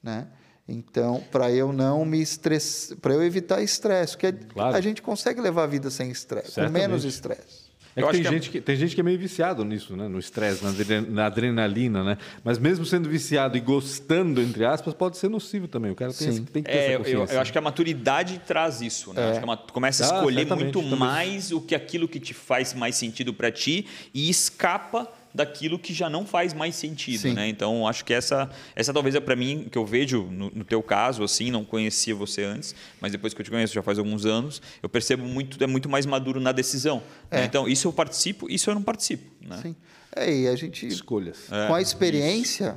[0.00, 0.28] né?
[0.68, 4.76] Então, para eu não me estressar, para eu evitar estresse, porque Claro.
[4.76, 7.63] a gente consegue levar a vida sem estresse, com menos estresse.
[7.96, 9.96] É Eu que tem, que é- gente que, tem gente que é meio viciado nisso,
[9.96, 10.08] né?
[10.08, 12.18] No estresse, na, adre- na adrenalina, né?
[12.42, 15.92] Mas mesmo sendo viciado e gostando, entre aspas, pode ser nocivo também.
[15.92, 17.34] O cara tem, esse- tem que ter É, essa eu, consciência.
[17.34, 19.30] eu acho que a maturidade traz isso, né?
[19.30, 20.98] Acho que a ma- tu começa a Ah, escolher certamente, muito também.
[20.98, 25.92] mais o que aquilo que te faz mais sentido para ti e escapa daquilo que
[25.92, 27.34] já não faz mais sentido, Sim.
[27.34, 27.48] né?
[27.48, 30.80] Então acho que essa, essa talvez é para mim que eu vejo no, no teu
[30.82, 34.24] caso, assim, não conhecia você antes, mas depois que eu te conheço já faz alguns
[34.24, 37.02] anos, eu percebo muito é muito mais maduro na decisão.
[37.30, 37.42] né?
[37.42, 37.44] É.
[37.44, 39.58] Então isso eu participo, isso eu não participo, né?
[39.60, 39.76] Sim.
[40.14, 41.50] É, e a gente Escolhas.
[41.50, 42.76] É, com a experiência,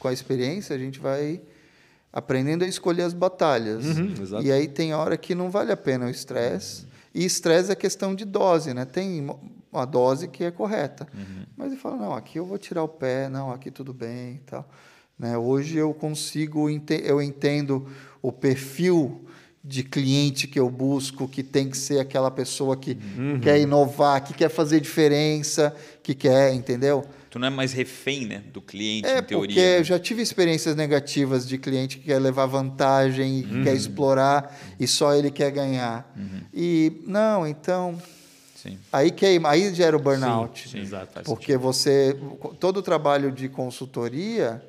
[0.00, 1.40] com a experiência a gente vai
[2.12, 3.84] aprendendo a escolher as batalhas.
[3.84, 4.44] Uhum, exato.
[4.44, 6.86] e aí tem hora que não vale a pena o estresse.
[7.14, 8.84] E estresse é questão de dose, né?
[8.84, 9.26] Tem
[9.72, 11.08] uma dose que é correta.
[11.14, 11.44] Uhum.
[11.56, 14.38] Mas ele fala, não, aqui eu vou tirar o pé, não, aqui tudo bem e
[14.46, 14.68] tal.
[15.18, 15.36] Né?
[15.38, 16.68] Hoje eu consigo,
[17.04, 17.86] eu entendo
[18.20, 19.24] o perfil
[19.64, 23.38] de cliente que eu busco, que tem que ser aquela pessoa que Uhum.
[23.40, 27.04] quer inovar, que quer fazer diferença, que quer, entendeu?
[27.30, 29.46] Tu não é mais refém, né, do cliente É, em teoria.
[29.54, 29.78] porque né?
[29.78, 33.62] eu já tive experiências negativas de cliente que quer levar vantagem, Uhum.
[33.62, 36.12] quer explorar e só ele quer ganhar.
[36.52, 37.96] E não, então
[38.62, 38.78] Sim.
[38.92, 40.68] aí queima, aí gera o burnout.
[40.68, 41.12] Sim, Exato.
[41.12, 42.16] faz Porque você
[42.60, 44.62] todo o trabalho de consultoria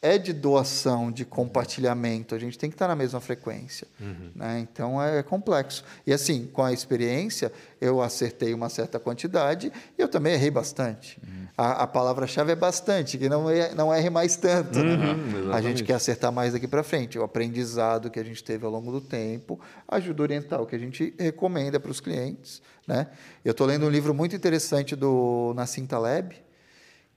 [0.00, 2.34] é de doação, de compartilhamento.
[2.34, 3.86] A gente tem que estar na mesma frequência.
[4.34, 4.60] Né?
[4.60, 5.84] Então é complexo.
[6.06, 11.18] E assim, com a experiência, eu acertei uma certa quantidade e eu também errei bastante.
[11.60, 14.78] A, a palavra-chave é bastante, que não, é, não erre mais tanto.
[14.78, 14.94] né?
[14.94, 15.62] A exatamente.
[15.64, 17.18] gente quer acertar mais daqui para frente.
[17.18, 20.76] O aprendizado que a gente teve ao longo do tempo ajuda a orientar o que
[20.76, 22.62] a gente recomenda para os clientes.
[22.86, 23.08] Né?
[23.44, 26.36] Eu estou lendo um livro muito interessante do Nassim Taleb,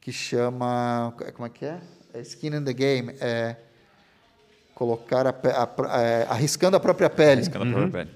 [0.01, 1.13] que chama.
[1.35, 1.79] Como é que é?
[2.11, 3.15] É Skin in the Game.
[3.21, 3.55] É
[4.73, 7.47] colocar a, a é, arriscando a própria pele.
[7.47, 8.09] Cada própria pele.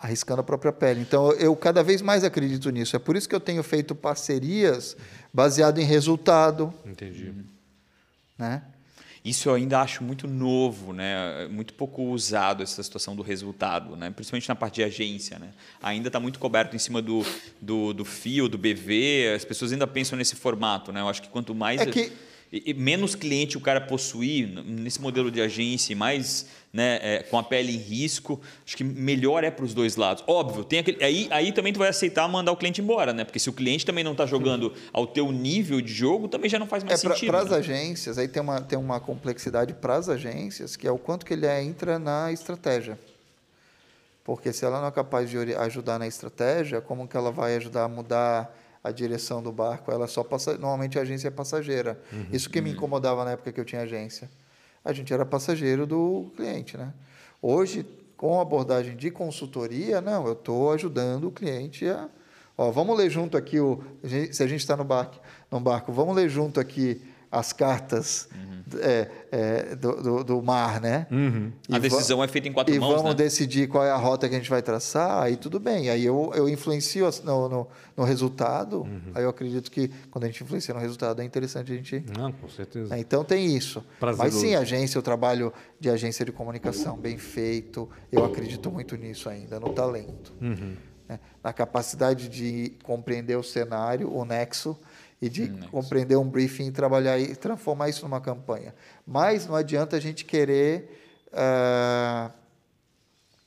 [0.00, 1.00] Arriscando a própria pele.
[1.00, 2.96] Então, eu cada vez mais acredito nisso.
[2.96, 4.96] É por isso que eu tenho feito parcerias
[5.32, 6.72] baseado em resultado.
[6.86, 7.32] Entendi.
[8.36, 8.62] Né?
[9.24, 11.48] Isso eu ainda acho muito novo, né?
[11.50, 14.10] Muito pouco usado essa situação do resultado, né?
[14.10, 15.50] Principalmente na parte de agência, né?
[15.82, 17.24] Ainda está muito coberto em cima do,
[17.60, 19.34] do, do fio, do BV.
[19.34, 21.00] As pessoas ainda pensam nesse formato, né?
[21.00, 22.12] Eu acho que quanto mais É que-
[22.76, 27.42] menos cliente o cara possuir nesse modelo de agência, e mais né, é, com a
[27.42, 30.22] pele em risco, acho que melhor é para os dois lados.
[30.26, 33.24] Óbvio, tem aquele, aí, aí também tu vai aceitar mandar o cliente embora, né?
[33.24, 36.58] Porque se o cliente também não está jogando ao teu nível de jogo, também já
[36.58, 37.28] não faz mais É, sentido.
[37.30, 37.56] para as né?
[37.56, 41.32] agências, aí tem uma, tem uma complexidade para as agências, que é o quanto que
[41.32, 42.98] ele entra na estratégia.
[44.24, 47.84] Porque se ela não é capaz de ajudar na estratégia, como que ela vai ajudar
[47.84, 49.90] a mudar a direção do barco?
[49.90, 50.52] Ela é só passa...
[50.52, 52.00] Normalmente a agência é passageira.
[52.32, 54.30] Isso que me incomodava na época que eu tinha agência.
[54.84, 56.92] A gente era passageiro do cliente, né?
[57.42, 62.08] Hoje, com a abordagem de consultoria, não, eu estou ajudando o cliente a.
[62.56, 63.82] Ó, vamos ler junto aqui o.
[64.32, 65.20] Se a gente está no barco,
[65.50, 67.00] no barco, vamos ler junto aqui
[67.30, 68.28] as cartas
[68.80, 71.06] é, é, do, do, do mar, né?
[71.68, 73.14] E A decisão é feita em quatro e mãos, vamos né?
[73.14, 75.88] decidir qual é a rota que a gente vai traçar, aí tudo bem.
[75.88, 77.66] Aí eu, eu influencio no, no,
[77.96, 79.00] no resultado, Uhum.
[79.14, 82.04] aí eu acredito que quando a gente influencia no resultado é interessante a gente.
[82.16, 82.90] Não, com certeza.
[82.94, 83.00] né?
[83.00, 83.82] Então tem isso.
[83.98, 84.34] Prazeroso.
[84.36, 89.28] Mas sim, agência, o trabalho de agência de comunicação bem feito, eu acredito muito nisso
[89.28, 90.32] ainda, no talento.
[90.40, 90.74] Uhum.
[91.08, 91.18] né?
[91.42, 94.78] Na capacidade de compreender o cenário, o nexo,
[95.20, 98.74] e de compreender um briefing e trabalhar e transformar isso numa campanha.
[99.06, 102.30] Mas não adianta a gente querer ah,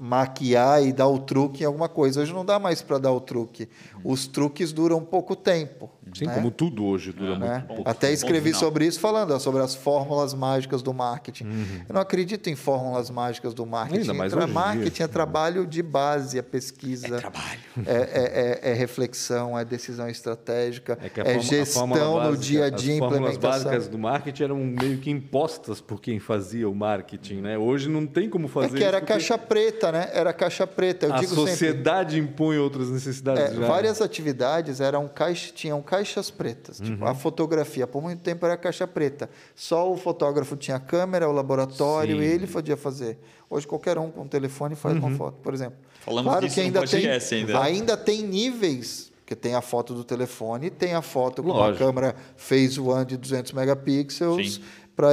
[0.02, 2.22] maquiar e dar o truque em alguma coisa.
[2.22, 3.70] Hoje não dá mais para dar o truque.
[4.04, 5.92] Os truques duram pouco tempo.
[6.14, 6.34] Sim, né?
[6.34, 7.50] como tudo hoje dura né?
[7.60, 7.90] muito pouco.
[7.90, 11.46] Até escrevi sobre isso falando ó, sobre as fórmulas mágicas do marketing.
[11.46, 11.82] Uhum.
[11.88, 14.00] Eu não acredito em fórmulas mágicas do marketing.
[14.02, 14.62] Ainda mais Tra- hoje em dia.
[14.66, 17.60] marketing é trabalho de base, é pesquisa, Trabalho.
[17.86, 22.32] é, é- é- é reflexão, é decisão estratégica, É, que a é gestão fórmula no
[22.32, 23.64] básica- dia a dia, As fórmulas implementação.
[23.72, 27.58] básicas do marketing eram meio que impostas por quem fazia o marketing, né?
[27.58, 30.10] Hoje não tem como É fazer que era isso porque caixa preta, né?
[30.14, 31.06] Era caixa preta.
[31.08, 31.52] Eu a digo sempre.
[31.52, 33.44] sociedade impõe outras necessidades.
[33.44, 33.68] É, já.
[33.68, 36.80] várias atividades eram caixa, tinham caixas pretas.
[36.80, 37.08] Tipo, Uhum.
[37.10, 39.30] a fotografia, por muito tempo era caixa preta.
[39.56, 42.24] Só o fotógrafo tinha câmera, o laboratório, Sim.
[42.24, 43.18] ele podia fazer.
[43.50, 45.08] Hoje qualquer um com um telefone faz Uhum.
[45.08, 45.78] uma foto, por exemplo.
[46.00, 47.62] Falamos disso no podcast tem, ainda.
[47.62, 51.86] ainda tem níveis, porque tem a foto do telefone, tem a foto com uma Lógico.
[51.86, 54.60] câmera Phase One de 200 megapixels
[54.96, 55.10] para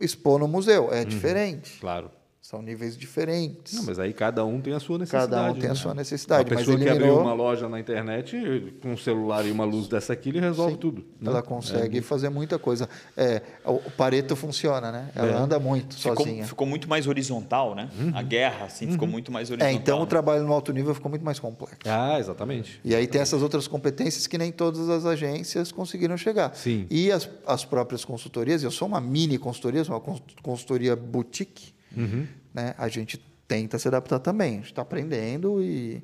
[0.00, 0.88] expor no museu.
[0.92, 1.78] É diferente.
[1.80, 2.10] Claro.
[2.48, 3.74] São níveis diferentes.
[3.74, 5.30] Não, mas aí cada um tem a sua necessidade.
[5.32, 5.74] Cada um tem a né?
[5.74, 6.48] sua necessidade.
[6.48, 10.12] Mas pessoa que abriu uma loja na internet, com um celular e uma luz dessa
[10.12, 11.04] aqui, ele resolve Sim, tudo.
[11.20, 11.28] né?
[11.28, 12.88] Ela consegue fazer muita coisa.
[13.16, 15.10] É, o o Pareto funciona, né?
[15.16, 15.34] Ela É.
[15.34, 16.44] anda muito Ficou, sozinha.
[16.44, 17.90] ficou muito mais horizontal, né?
[18.14, 19.74] A guerra, assim, ficou muito mais É, horizontal.
[19.80, 20.06] então o né?
[20.06, 21.78] trabalho no alto nível ficou muito mais complexo.
[21.84, 22.80] Ah, exatamente.
[22.84, 26.54] E aí tem essas outras competências que nem todas as agências conseguiram chegar.
[26.54, 26.86] Sim.
[26.90, 31.74] E as, as próprias consultorias, eu sou uma mini consultoria, sou uma cons- consultoria boutique,
[31.94, 32.26] Uhum.
[32.54, 32.74] né?
[32.78, 34.52] A gente tenta se adaptar também.
[34.54, 36.02] A gente está aprendendo e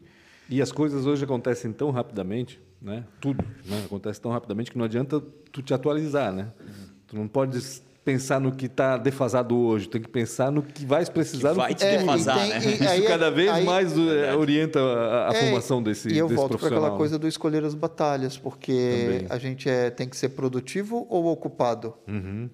[0.51, 3.05] E as coisas hoje acontecem tão rapidamente, né?
[3.20, 3.83] Tudo né?
[3.87, 5.20] acontece tão rapidamente que não adianta
[5.51, 6.49] tu te atualizar, né?
[7.07, 11.09] Tu não podes pensar no que está defasado hoje, tem que pensar no que vais
[11.09, 11.93] precisar Que no vai te futuro.
[11.93, 12.57] É, e defasar, tem- né?
[12.59, 16.09] e Isso aí é- cada vez aí- mais eh, orienta a, a É, formação desse,
[16.09, 19.26] E eu desse volto para aquela coisa do escolher as batalhas, porque Também.
[19.30, 21.95] a gente é, tem que ser produtivo ou ocupado.
[22.09, 22.51] Uhum.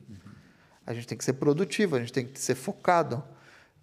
[0.88, 3.22] A gente tem que ser produtivo, a gente tem que ser focado.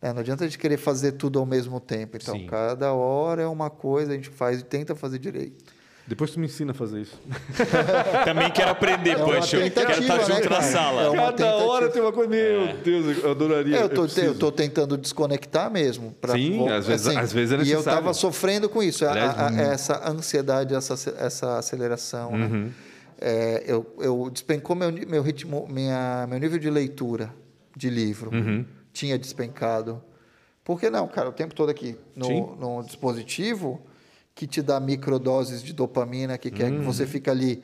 [0.01, 0.11] né?
[0.11, 2.17] Não adianta a gente querer fazer tudo ao mesmo tempo.
[2.17, 2.47] Então, Sim.
[2.47, 5.63] cada hora é uma coisa, a gente faz e tenta fazer direito.
[6.07, 7.19] Depois tu me ensina a fazer isso.
[8.25, 9.13] Também quero aprender, É.
[9.13, 9.25] Eu
[9.71, 10.61] quero estar né, junto na cara?
[10.63, 11.01] sala.
[11.01, 11.63] É Cada tentativa.
[11.65, 12.29] hora tem uma coisa.
[12.29, 13.77] Meu Deus, eu adoraria.
[13.77, 14.25] É, eu tô, preciso.
[14.25, 16.11] eu tô tentando desconectar mesmo.
[16.19, 17.99] pra- Sim, vou- às vezes- às vezes é E eu necessário.
[17.99, 19.59] estava sofrendo com isso, a- Aliás, a- a- hum.
[19.59, 22.31] essa ansiedade, essa, essa aceleração.
[22.37, 22.69] né?
[23.21, 23.27] Uhum.
[23.27, 27.33] É, eu, eu despencou meu, meu ritmo, minha, meu nível de leitura
[27.75, 28.65] de livro Uhum.
[28.93, 30.01] tinha despencado.
[30.63, 31.29] Por que não, cara?
[31.29, 33.81] O tempo todo aqui no, no dispositivo
[34.33, 36.83] que te dá microdoses de dopamina, que quer que Uhum.
[36.83, 37.63] você fica ali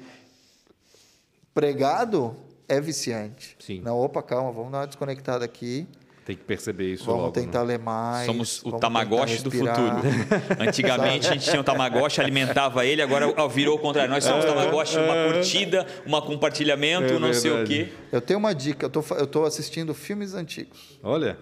[1.54, 2.36] pregado,
[2.68, 3.56] é viciante.
[3.60, 3.82] Sim.
[3.82, 5.88] Não, opa, calma, vamos dar uma desconectada aqui.
[6.24, 7.36] Tem que perceber isso Vamos logo.
[7.40, 7.46] né?
[7.46, 8.26] tentar ler mais.
[8.28, 9.96] Somos o vamos Tamagotchi do futuro.
[10.60, 14.10] Antigamente a gente tinha um Tamagotchi, alimentava ele, agora virou o contrário.
[14.12, 17.90] Nós somos Tamagotchi, uma curtida, uma compartilhamento, É não sei o quê.
[18.12, 21.00] Eu tenho uma dica, eu tô, fa- eu tô assistindo filmes antigos.
[21.02, 21.38] Olha,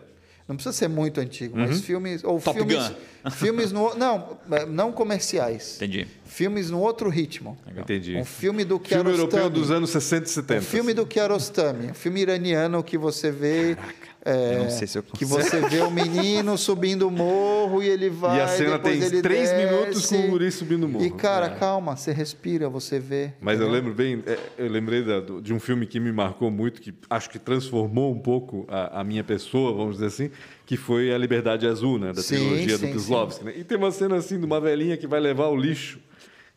[0.48, 2.24] Não precisa ser muito antigo, mas filmes.
[2.24, 2.40] Ou Uhum.
[2.40, 2.78] Top filmes,
[3.24, 3.30] Gun.
[3.32, 3.94] filmes no.
[3.96, 5.76] Não, é, não comerciais.
[5.76, 6.08] Entendi.
[6.26, 7.56] Filmes no outro ritmo.
[7.78, 8.16] entendi.
[8.16, 9.60] Um filme do Filme europeu Kiarostami.
[9.60, 10.60] dos anos 60 e 70.
[10.62, 11.92] Um filme do Kiarostami.
[11.92, 13.78] Um filme iraniano que você vê.
[14.26, 17.88] É, eu não sei se eu que você vê o menino subindo o morro e
[17.88, 18.38] ele vai.
[18.38, 19.56] E a cena tem três desce.
[19.56, 21.06] minutos com o guri subindo o morro.
[21.06, 21.50] E, cara, É.
[21.56, 23.32] calma, você respira, você vê.
[23.40, 25.04] Mas eu lembro bem, é, eu lembrei
[25.42, 29.04] de um filme que me marcou muito, que acho que transformou um pouco a, a
[29.04, 30.32] minha pessoa, vamos dizer assim,
[30.66, 32.12] que foi A Liberdade Azul, né?
[32.14, 33.46] Da Sim, trilogia sim, do Kislovski.
[33.46, 33.54] né?
[33.56, 36.00] E tem uma cena assim de uma velhinha que vai levar o lixo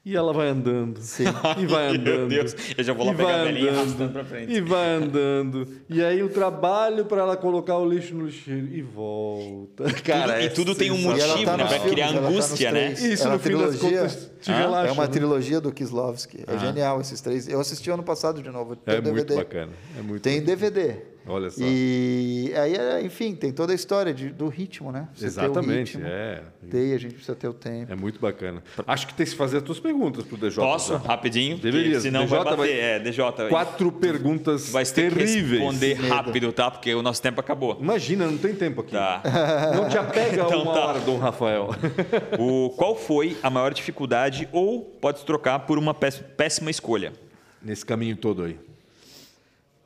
[0.05, 0.99] e ela vai andando.
[1.01, 1.25] Sim.
[1.59, 2.03] E vai Ai, andando.
[2.05, 4.53] meu Deus, eu já vou lá e pegar vai a velhinha andando, arrastando pra frente.
[4.53, 5.69] E vai andando.
[5.89, 9.85] E aí o trabalho para ela colocar o lixo no lixeiro e volta.
[10.05, 10.97] Cara, e é tudo tem um.
[11.17, 11.65] E ela motivo, tá né?
[11.65, 12.93] Vai criar ela tá angústia, né?
[12.93, 13.99] Isso, É no uma fim das trilogia.
[14.01, 14.89] contas, te Ah, relaxa.
[14.89, 15.09] É uma né?
[15.11, 16.45] trilogia do Kislovski.
[16.47, 17.49] É genial esses três.
[17.49, 18.75] Eu assisti ano passado de novo.
[18.77, 19.35] Tem É muito DVD.
[19.37, 19.73] bacana.
[19.99, 20.57] É muito Tem bacana.
[20.57, 21.12] DVD.
[21.27, 21.61] Olha só.
[21.63, 25.09] E aí, enfim, tem toda a história de- do ritmo, né?
[25.15, 26.05] Você o Exatamente, ritmo.
[26.07, 26.43] é.
[26.69, 27.93] Tem, a gente precisa ter o tempo.
[27.93, 28.63] É muito bacana.
[28.87, 30.63] Acho que tem que fazer as tuas perguntas pro DJ.
[30.65, 30.93] Posso?
[30.95, 30.99] já.
[30.99, 31.57] Rapidinho?
[31.59, 32.01] Deveria.
[32.01, 32.57] Senão DJ vai bater.
[32.59, 33.25] vai- É, DJ.
[33.49, 35.51] Quatro perguntas vai ter que terríveis.
[35.63, 36.09] responder Medo.
[36.15, 36.71] rápido, tá?
[36.71, 37.79] Porque o nosso tempo acabou.
[37.81, 38.93] Imagina, não tem tempo aqui.
[38.93, 39.23] Tá.
[39.77, 40.87] Não te apega Então uma tá.
[40.87, 41.71] hora, Dom Rafael.
[42.39, 47.13] O, qual foi a maior dificuldade ou pode trocar por uma pés- péssima escolha?
[47.63, 48.59] Nesse caminho todo aí.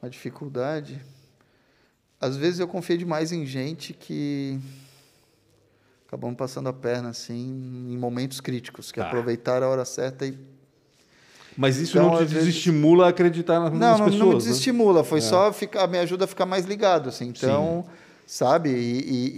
[0.03, 1.01] Uma dificuldade.
[2.27, 4.59] Às vezes eu confio demais em gente que
[6.07, 9.07] acabamos passando a perna assim em momentos críticos, que Tá.
[9.07, 10.37] aproveitaram a hora certa e
[11.59, 14.19] Mas isso Então, não te às vezes- desestimula a acreditar nas, Não, nas não, pessoas,
[14.21, 14.39] não me né?
[14.41, 17.29] desestimula, foi só ficar, me ajuda a ficar mais ligado, assim.
[17.29, 17.87] Então,
[18.27, 19.33] sabe, e, e-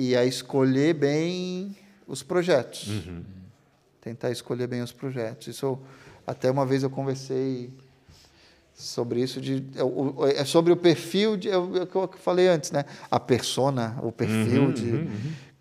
[0.00, 1.76] e- e a escolher bem
[2.06, 2.88] os projetos.
[2.88, 3.22] Uhum.
[4.00, 5.48] Tentar escolher bem os projetos.
[5.48, 5.78] Isso,
[6.26, 7.70] até uma vez eu conversei
[8.76, 9.64] sobre isso, de,
[10.36, 12.84] é, é sobre o perfil, de, é o é o que eu falei antes, né?
[13.10, 15.08] A persona, o perfil Uhum, de...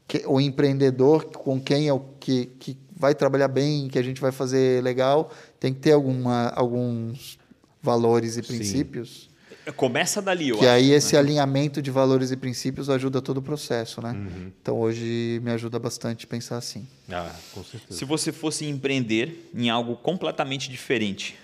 [0.07, 4.19] que- o empreendedor com quem é o que, que vai trabalhar bem, que a gente
[4.19, 7.39] vai fazer legal, tem que ter alguma, alguns
[7.81, 8.47] valores e Sim.
[8.53, 9.29] princípios.
[9.75, 10.73] Começa dali, eu Que acho.
[10.75, 14.11] aí esse alinhamento de valores e princípios ajuda todo o processo, né?
[14.11, 14.51] Uhum.
[14.61, 16.85] Então hoje me ajuda bastante pensar assim.
[17.09, 17.97] Ah, com certeza.
[17.97, 21.35] Se você fosse empreender em algo completamente diferente,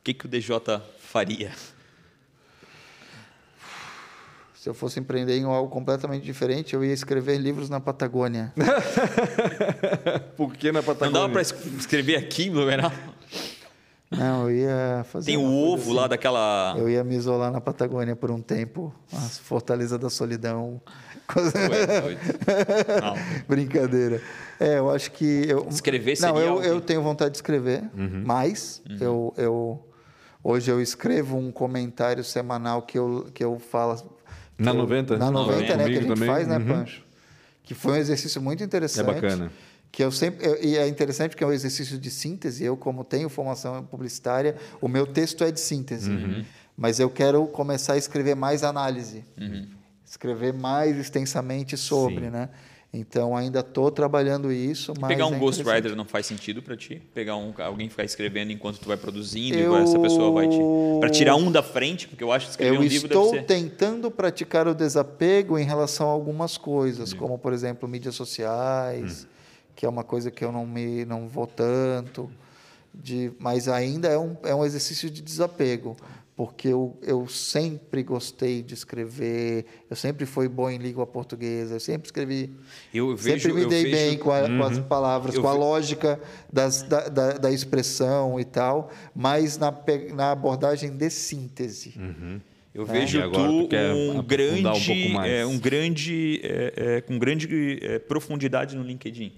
[0.00, 0.56] o que, que o DJ
[1.08, 1.50] faria?
[4.54, 8.52] Se eu fosse empreender em algo completamente diferente, eu ia escrever livros na Patagônia.
[10.36, 11.20] Por que na Não Patagônia?
[11.20, 12.92] dava para escrever aqui em Blumenau?
[14.10, 15.26] Não, eu ia fazer.
[15.26, 15.94] Tem o ovo assim.
[15.94, 16.74] lá daquela.
[16.78, 20.80] Eu ia me isolar na Patagônia por um tempo, a Fortaleza da Solidão.
[23.02, 23.14] Não.
[23.46, 24.20] Brincadeira.
[24.58, 25.44] É, eu acho que.
[25.46, 25.66] Eu...
[25.68, 27.82] Escrever Não, seria eu, algo eu que- tenho vontade de escrever,
[28.24, 29.84] mas eu, eu.
[30.42, 34.16] Hoje eu escrevo um comentário semanal que eu, que eu falo.
[34.56, 35.16] Na 90?
[35.18, 35.84] Na 90, né?
[35.84, 36.28] Que a gente também.
[36.28, 36.66] faz, né, Uhum.
[36.66, 37.02] Pancho?
[37.62, 39.08] Que foi um exercício muito interessante.
[39.10, 39.52] É bacana.
[39.90, 42.64] Que eu sempre, eu- e é interessante porque é um exercício de síntese.
[42.64, 46.10] Eu, como tenho formação publicitária, o meu texto é de síntese.
[46.10, 46.44] Uhum.
[46.76, 49.24] Mas eu quero começar a escrever mais análise.
[50.06, 52.30] Escrever mais extensamente sobre, Sim.
[52.30, 52.48] né?
[52.92, 54.94] Então, ainda estou trabalhando isso.
[54.98, 55.62] Mas Pegar é um interessante.
[55.64, 57.02] ghostwriter não faz sentido pra ti?
[57.12, 60.58] Pegar um, alguém ficar escrevendo enquanto tu vai produzindo Eu- e essa pessoa vai te...
[60.98, 63.38] Pra tirar um da frente, porque eu acho que escrever Eu um livro estou deve
[63.40, 63.44] ser...
[63.46, 69.26] tentando praticar o desapego em relação a algumas coisas, como por exemplo mídias sociais,
[69.76, 72.30] que é uma coisa que eu não me não vou tanto,
[72.94, 75.94] de, mas ainda é um, é um exercício de desapego,
[76.38, 81.80] porque eu, eu sempre gostei de escrever, eu sempre fui bom em língua portuguesa, eu
[81.80, 82.48] sempre escrevi,
[82.94, 85.48] Eu vejo, sempre me eu dei vejo- bem com, a- com as palavras, Eu com
[85.48, 86.20] a ve- lógica
[86.52, 89.74] das, da, da, da expressão e tal, mas na,
[90.14, 91.94] na abordagem de síntese.
[92.72, 95.32] Eu E vejo agora tu um grande, um pouco mais.
[95.32, 99.32] é, um grande, é, é, com grande é, profundidade no LinkedIn.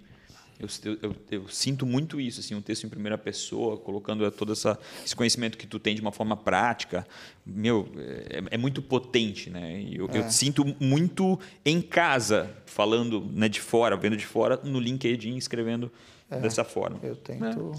[0.60, 4.30] Eu, eu, eu- eu sinto muito isso, assim, um texto em primeira pessoa, colocando é,
[4.30, 7.06] todo essa, esse conhecimento que tu tem de uma forma prática.
[7.46, 9.80] Meu, é, é muito potente, né?
[9.80, 10.28] E Eu, eu É.
[10.30, 15.90] sinto muito em casa, falando né, de fora, vendo de fora, no LinkedIn, escrevendo
[16.28, 17.00] dessa forma.
[17.02, 17.72] Eu tento.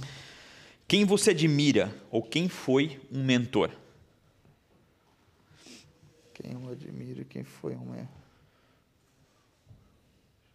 [0.88, 3.70] Quem você admira ou quem foi um mentor?
[6.34, 7.94] Quem eu admiro, quem foi um.
[7.94, 8.08] é-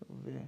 [0.01, 0.43] Deixa eu ver.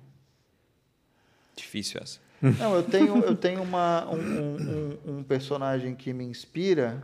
[1.58, 2.18] Difícil essa.
[2.40, 7.02] Não, eu tenho, eu tenho uma, um, um- um- um personagem que me inspira,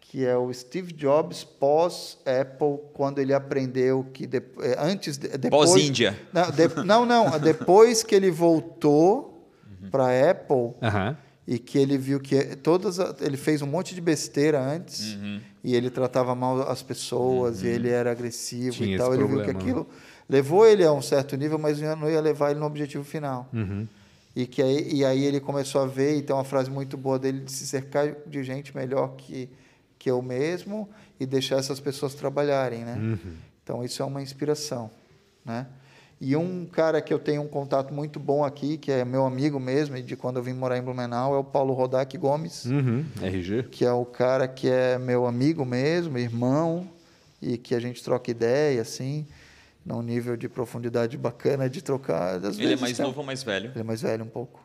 [0.00, 5.70] que é o Steve Jobs pós-Apple, quando ele aprendeu que de, eh, antes de- depois
[5.70, 6.18] Pós-Índia.
[6.32, 9.48] Não, de- não, não, depois que ele voltou
[9.90, 11.16] para a Apple Aham.
[11.46, 15.40] e que ele viu que todas a- ele fez um monte de besteira antes Uhum.
[15.62, 19.40] e ele tratava mal as pessoas e ele era agressivo Tinha e tal ele viu
[19.44, 19.86] que né?
[20.28, 23.86] Levou ele a um certo nível mas não ia levar ele no objetivo final Uhum.
[24.34, 27.18] e que aí, e aí ele começou a ver e tem uma frase muito boa
[27.18, 29.48] dele de se cercar de gente melhor que
[29.98, 33.32] que eu mesmo e deixar essas pessoas trabalharem né Uhum.
[33.62, 34.90] então isso é uma inspiração
[35.44, 35.66] né
[36.20, 39.60] e um cara que eu tenho um contato muito bom aqui, que é meu amigo
[39.60, 43.04] mesmo, de quando eu vim morar em Blumenau, é o Paulo Rodak Gomes, Uhum.
[43.22, 43.64] RG.
[43.64, 46.88] que é o cara que é meu amigo mesmo, irmão,
[47.42, 49.26] e que a gente troca ideia, assim,
[49.86, 52.34] num nível de profundidade bacana de trocar.
[52.44, 53.70] Às Ele é vezes mais tem- novo ou mais velho?
[53.70, 54.60] Ele é mais velho um pouco.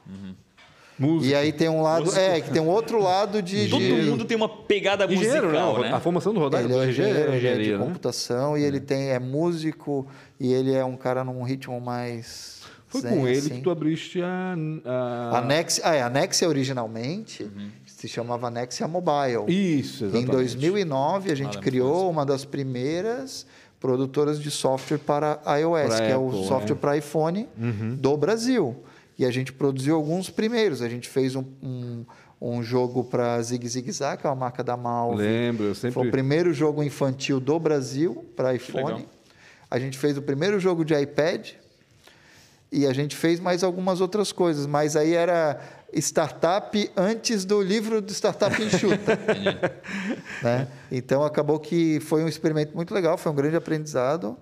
[0.98, 1.32] Música.
[1.32, 3.68] E aí tem um lado, é, que tem um outro lado de...
[3.70, 5.90] Todo de- mundo tem uma pegada Engenheiro, musical, né?
[5.90, 5.96] né?
[5.96, 7.78] A formação do Ele do é RG engenheiro, é é de né?
[7.78, 10.08] computação e ele tem é músico
[10.40, 13.50] e ele é um cara num ritmo mais Foi zen, com ele assim.
[13.50, 14.56] que tu abriste a...
[14.86, 15.38] a...
[15.40, 17.50] A Nexia, ah, é, a Nexia originalmente
[17.86, 19.46] se chamava Nexia Mobile.
[19.48, 20.32] Isso, em exatamente.
[20.32, 23.48] 2009 a gente criou uma das primeiras
[23.82, 26.80] produtoras de software para iOS, Para que é Apple, o software né?
[26.80, 27.50] para iPhone
[27.98, 28.84] do Brasil.
[29.18, 30.82] E a gente produziu alguns primeiros.
[30.82, 32.06] A gente fez um, um,
[32.40, 35.18] um jogo para Zig Zig Zag, que é uma marca da Malve.
[35.18, 35.94] Lembro, eu sempre...
[35.94, 39.06] Foi o primeiro jogo infantil do Brasil para iPhone.
[39.70, 41.50] A gente fez o primeiro jogo de iPad
[42.72, 45.60] e a gente fez mais algumas outras coisas, mas aí era
[45.94, 49.20] startup antes do livro do Startup Enxuta.
[50.42, 50.68] né?
[50.90, 54.38] Então acabou que foi um experimento muito legal, foi um grande aprendizado,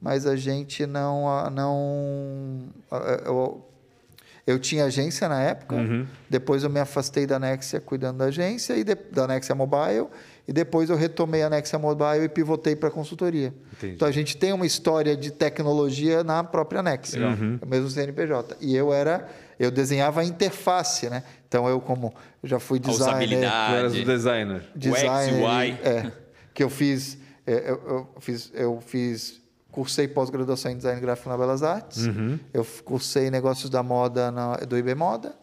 [0.00, 1.50] mas a gente não.
[1.50, 2.68] não
[3.24, 3.68] eu,
[4.46, 5.74] eu tinha agência na época,
[6.30, 10.06] depois eu me afastei da Nexia cuidando da agência, e de, da Nexia Mobile,
[10.48, 13.52] e depois eu retomei a Nexia Mobile e pivotei para a consultoria.
[13.72, 13.94] Entendi.
[13.94, 17.20] Então a gente tem uma história de tecnologia na própria Nexia,
[17.62, 18.56] o mesmo CNPJ.
[18.60, 19.28] E eu era,
[19.58, 21.22] eu desenhava a interface, né?
[21.48, 24.62] Então eu como eu já fui designer, eras o designer.
[24.74, 25.78] designer, O X, Y.
[25.84, 26.12] é,
[26.54, 29.40] que eu fiz, é, eu, eu fiz, eu fiz,
[29.72, 32.38] cursei pós-graduação em design gráfico na Belas Artes, Uhum.
[32.54, 35.34] eu cursei negócios da moda na, do IB Moda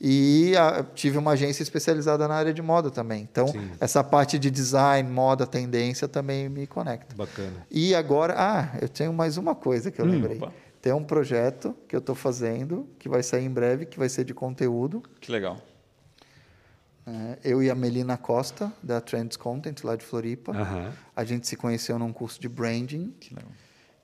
[0.00, 3.22] e ah, tive uma agência especializada na área de moda também.
[3.30, 3.70] Então Sim.
[3.80, 7.16] essa parte de design, moda, tendência também me conecta.
[7.16, 7.66] Bacana.
[7.70, 10.38] E agora, ah, eu tenho mais uma coisa que eu lembrei.
[10.38, 10.52] Opa.
[10.80, 14.24] Tem um projeto que eu estou fazendo, que vai sair em breve, que vai ser
[14.24, 15.02] de conteúdo.
[15.20, 15.58] Que legal.
[17.04, 17.36] né?
[17.42, 20.52] Eu e a Melina Costa, da Trends Content, lá de Floripa.
[20.52, 20.92] Aham.
[21.16, 23.12] A gente se conheceu num curso de branding.
[23.18, 23.50] Que legal.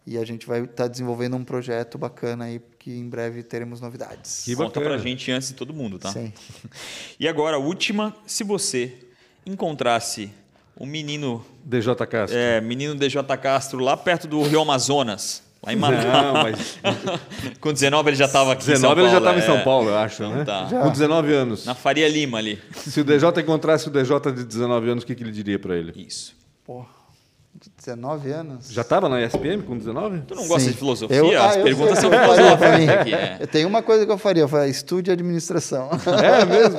[0.06, 4.42] E a gente vai estar desenvolvendo um projeto bacana aí, que em breve teremos novidades.
[4.44, 4.96] Que Conta bacana.
[4.96, 6.12] pra gente antes de todo mundo, tá?
[6.12, 6.32] Sim.
[7.18, 8.92] E agora, a última, se você
[9.46, 10.30] encontrasse
[10.78, 12.36] um menino, DJ Castro.
[12.38, 16.04] é, menino DJ Castro lá perto do Rio Amazonas, lá em Manaus.
[16.04, 16.78] Não, mas
[17.60, 19.62] Com 19 ele já estava aqui 19 em São ele já estava em São é.
[19.64, 20.44] Paulo, eu acho, Então né?
[20.44, 20.68] tá.
[20.68, 21.64] Com 19 anos.
[21.64, 22.60] Na Faria Lima ali.
[22.76, 25.76] Se o DJ encontrasse o DJ de 19 anos, o que, que ele diria pra
[25.76, 25.92] ele?
[25.96, 26.36] Isso.
[26.64, 26.88] Porra.
[27.76, 28.70] 19 anos.
[28.72, 30.22] Já estava na ESPM com 19?
[30.22, 30.70] Tu não gosta Sim.
[30.72, 31.16] de filosofia?
[31.16, 33.14] Eu- As ah, eu perguntas sei são filosóficas aqui.
[33.14, 33.36] É.
[33.40, 35.88] Eu tenho uma coisa que eu faria, eu faria estude administração.
[36.22, 36.78] É mesmo?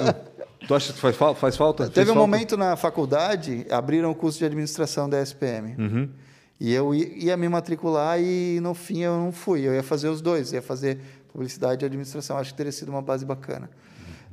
[0.68, 1.84] tu acha que faz, faz falta?
[1.86, 2.28] Teve Fez um falta?
[2.28, 5.76] momento na faculdade, abriram o curso de administração da SPM.
[5.78, 6.10] Uhum.
[6.60, 9.62] E eu i- ia me matricular e no fim eu não fui.
[9.62, 11.00] Eu ia fazer os dois, ia fazer
[11.32, 12.38] publicidade e administração.
[12.38, 13.70] Acho que teria sido uma base bacana.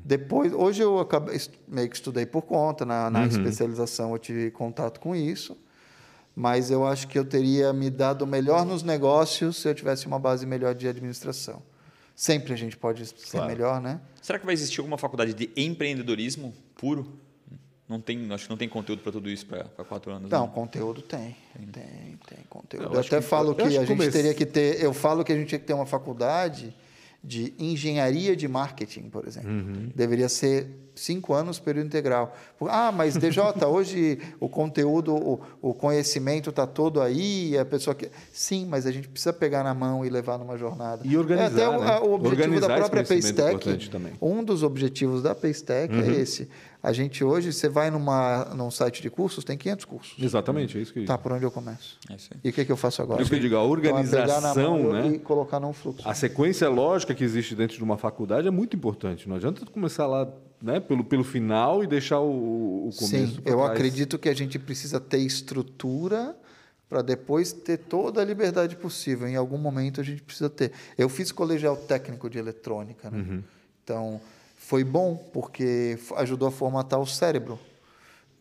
[0.04, 4.98] Depois, hoje eu acabei, meio que estudei por conta, na, na especialização eu tive contato
[4.98, 5.56] com isso,
[6.34, 10.18] mas eu acho que eu teria me dado melhor nos negócios se eu tivesse uma
[10.18, 11.62] base melhor de administração.
[12.14, 13.46] Sempre a gente pode ser Claro.
[13.48, 14.00] melhor, né?
[14.20, 17.18] Será que vai existir alguma faculdade de empreendedorismo puro?
[17.88, 20.30] Não tem, acho que não tem conteúdo para tudo isso para quatro anos.
[20.30, 20.52] Não, né?
[20.54, 21.36] conteúdo tem.
[21.72, 22.86] Tem, tem conteúdo.
[22.86, 24.82] Eu Eu, até que- falo que acho a que gente comece- teria que ter.
[24.82, 26.74] Eu falo que a gente tinha que ter uma faculdade
[27.22, 29.50] de engenharia de marketing, por exemplo.
[29.50, 29.90] Uhum.
[29.94, 32.34] Deveria ser cinco anos período integral.
[32.68, 38.10] Ah, mas DJ, hoje o conteúdo, o, o conhecimento está todo aí, a pessoa que.
[38.32, 41.02] Sim, mas a gente precisa pegar na mão e levar numa jornada.
[41.06, 41.90] E organizar, É até o, né?
[41.90, 43.90] a- o objetivo Organizar da própria é Paystack.
[44.20, 46.48] Um dos objetivos da Paystack é esse.
[46.82, 50.16] A gente hoje, você vai numa, num site de cursos, tem 500 cursos.
[50.20, 51.96] Exatamente, é isso que eu Tá, por onde eu começo?
[52.10, 52.40] É isso aí.
[52.42, 53.18] E o que, que eu faço agora?
[53.18, 55.06] Por isso que eu digo, a Então, é organização, mão né?
[55.06, 56.02] E colocar num fluxo.
[56.08, 59.28] A sequência lógica que existe dentro de uma faculdade é muito importante.
[59.28, 60.28] Não adianta tu começar lá
[60.62, 63.36] né, pelo, pelo final e deixar o, o começo.
[63.36, 63.70] Sim, eu trás.
[63.72, 66.36] acredito que a gente precisa ter estrutura
[66.88, 69.26] para depois ter toda a liberdade possível.
[69.26, 70.72] Em algum momento a gente precisa ter.
[70.96, 73.18] Eu fiz colegial técnico de eletrônica, né?
[73.18, 73.42] Uhum.
[73.82, 74.20] Então
[74.56, 77.58] foi bom porque ajudou a formatar o cérebro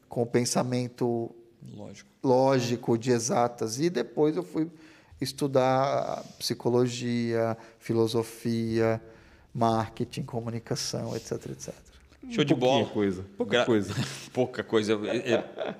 [0.07, 1.31] com o pensamento
[1.75, 2.09] Lógico.
[2.23, 4.69] lógico de exatas e depois eu fui
[5.19, 9.01] estudar psicologia, filosofia,
[9.53, 11.90] marketing, comunicação, etc, etc.
[12.29, 12.85] Show de Pouquinha bola.
[12.85, 13.95] coisa, pouca Gra- coisa.
[14.31, 14.93] Pouca coisa.
[15.07, 15.75] É- é-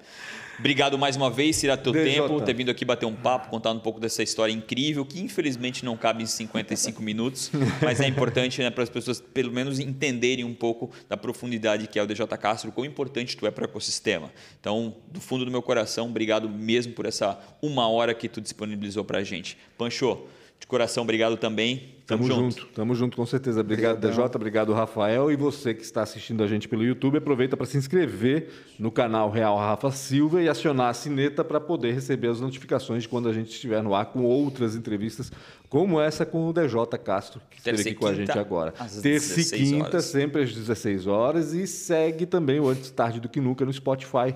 [0.59, 2.13] Obrigado mais uma vez, tirar teu DJ.
[2.21, 5.83] tempo, ter vindo aqui bater um papo, contar um pouco dessa história incrível, que infelizmente
[5.83, 7.49] não cabe em 55 minutos,
[7.81, 11.97] mas é importante né, para as pessoas pelo menos entenderem um pouco da profundidade que
[11.97, 14.31] é o DJ Castro, quão importante tu é para o ecossistema.
[14.59, 19.03] Então, do fundo do meu coração, obrigado mesmo por essa uma hora que tu disponibilizou
[19.03, 19.57] para a gente.
[19.77, 20.19] Pancho,
[20.62, 21.95] de coração, obrigado também.
[22.05, 22.66] Tamo junto.
[22.68, 23.62] tamo junto com certeza.
[23.62, 24.26] Obrigado, Obrigadão.
[24.26, 25.32] DJ, obrigado, Rafael.
[25.32, 29.32] E você que está assistindo a gente pelo YouTube, aproveita para se inscrever no canal
[29.32, 33.34] Real Rafa Silva e acionar a sineta para poder receber as notificações de quando a
[33.34, 35.32] gente estiver no ar com outras entrevistas,
[35.68, 36.70] como essa com o DJ
[37.03, 38.72] Castro, que esteve Terça e aqui com a gente agora.
[38.72, 40.05] Terça e 16 quinta, horas.
[40.05, 41.53] sempre às 16 horas.
[41.53, 44.36] E segue também o Antes Tarde do Que Nunca no Spotify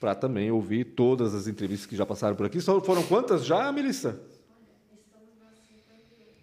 [0.00, 2.60] para também ouvir todas as entrevistas que já passaram por aqui.
[2.60, 4.18] Só foram quantas já, Melissa?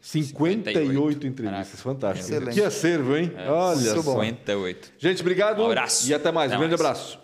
[0.09, 2.29] 58, 58 entrevistas, fantástico.
[2.31, 2.53] Excelente.
[2.53, 3.29] Que acervo, hein?
[3.49, 4.01] Olha Muito só.
[4.01, 4.21] bom.
[4.21, 4.93] 58.
[4.97, 6.09] Gente, obrigado Um abraço.
[6.09, 6.49] e até mais.
[6.49, 6.89] Até um grande mais.
[6.97, 7.19] abraço.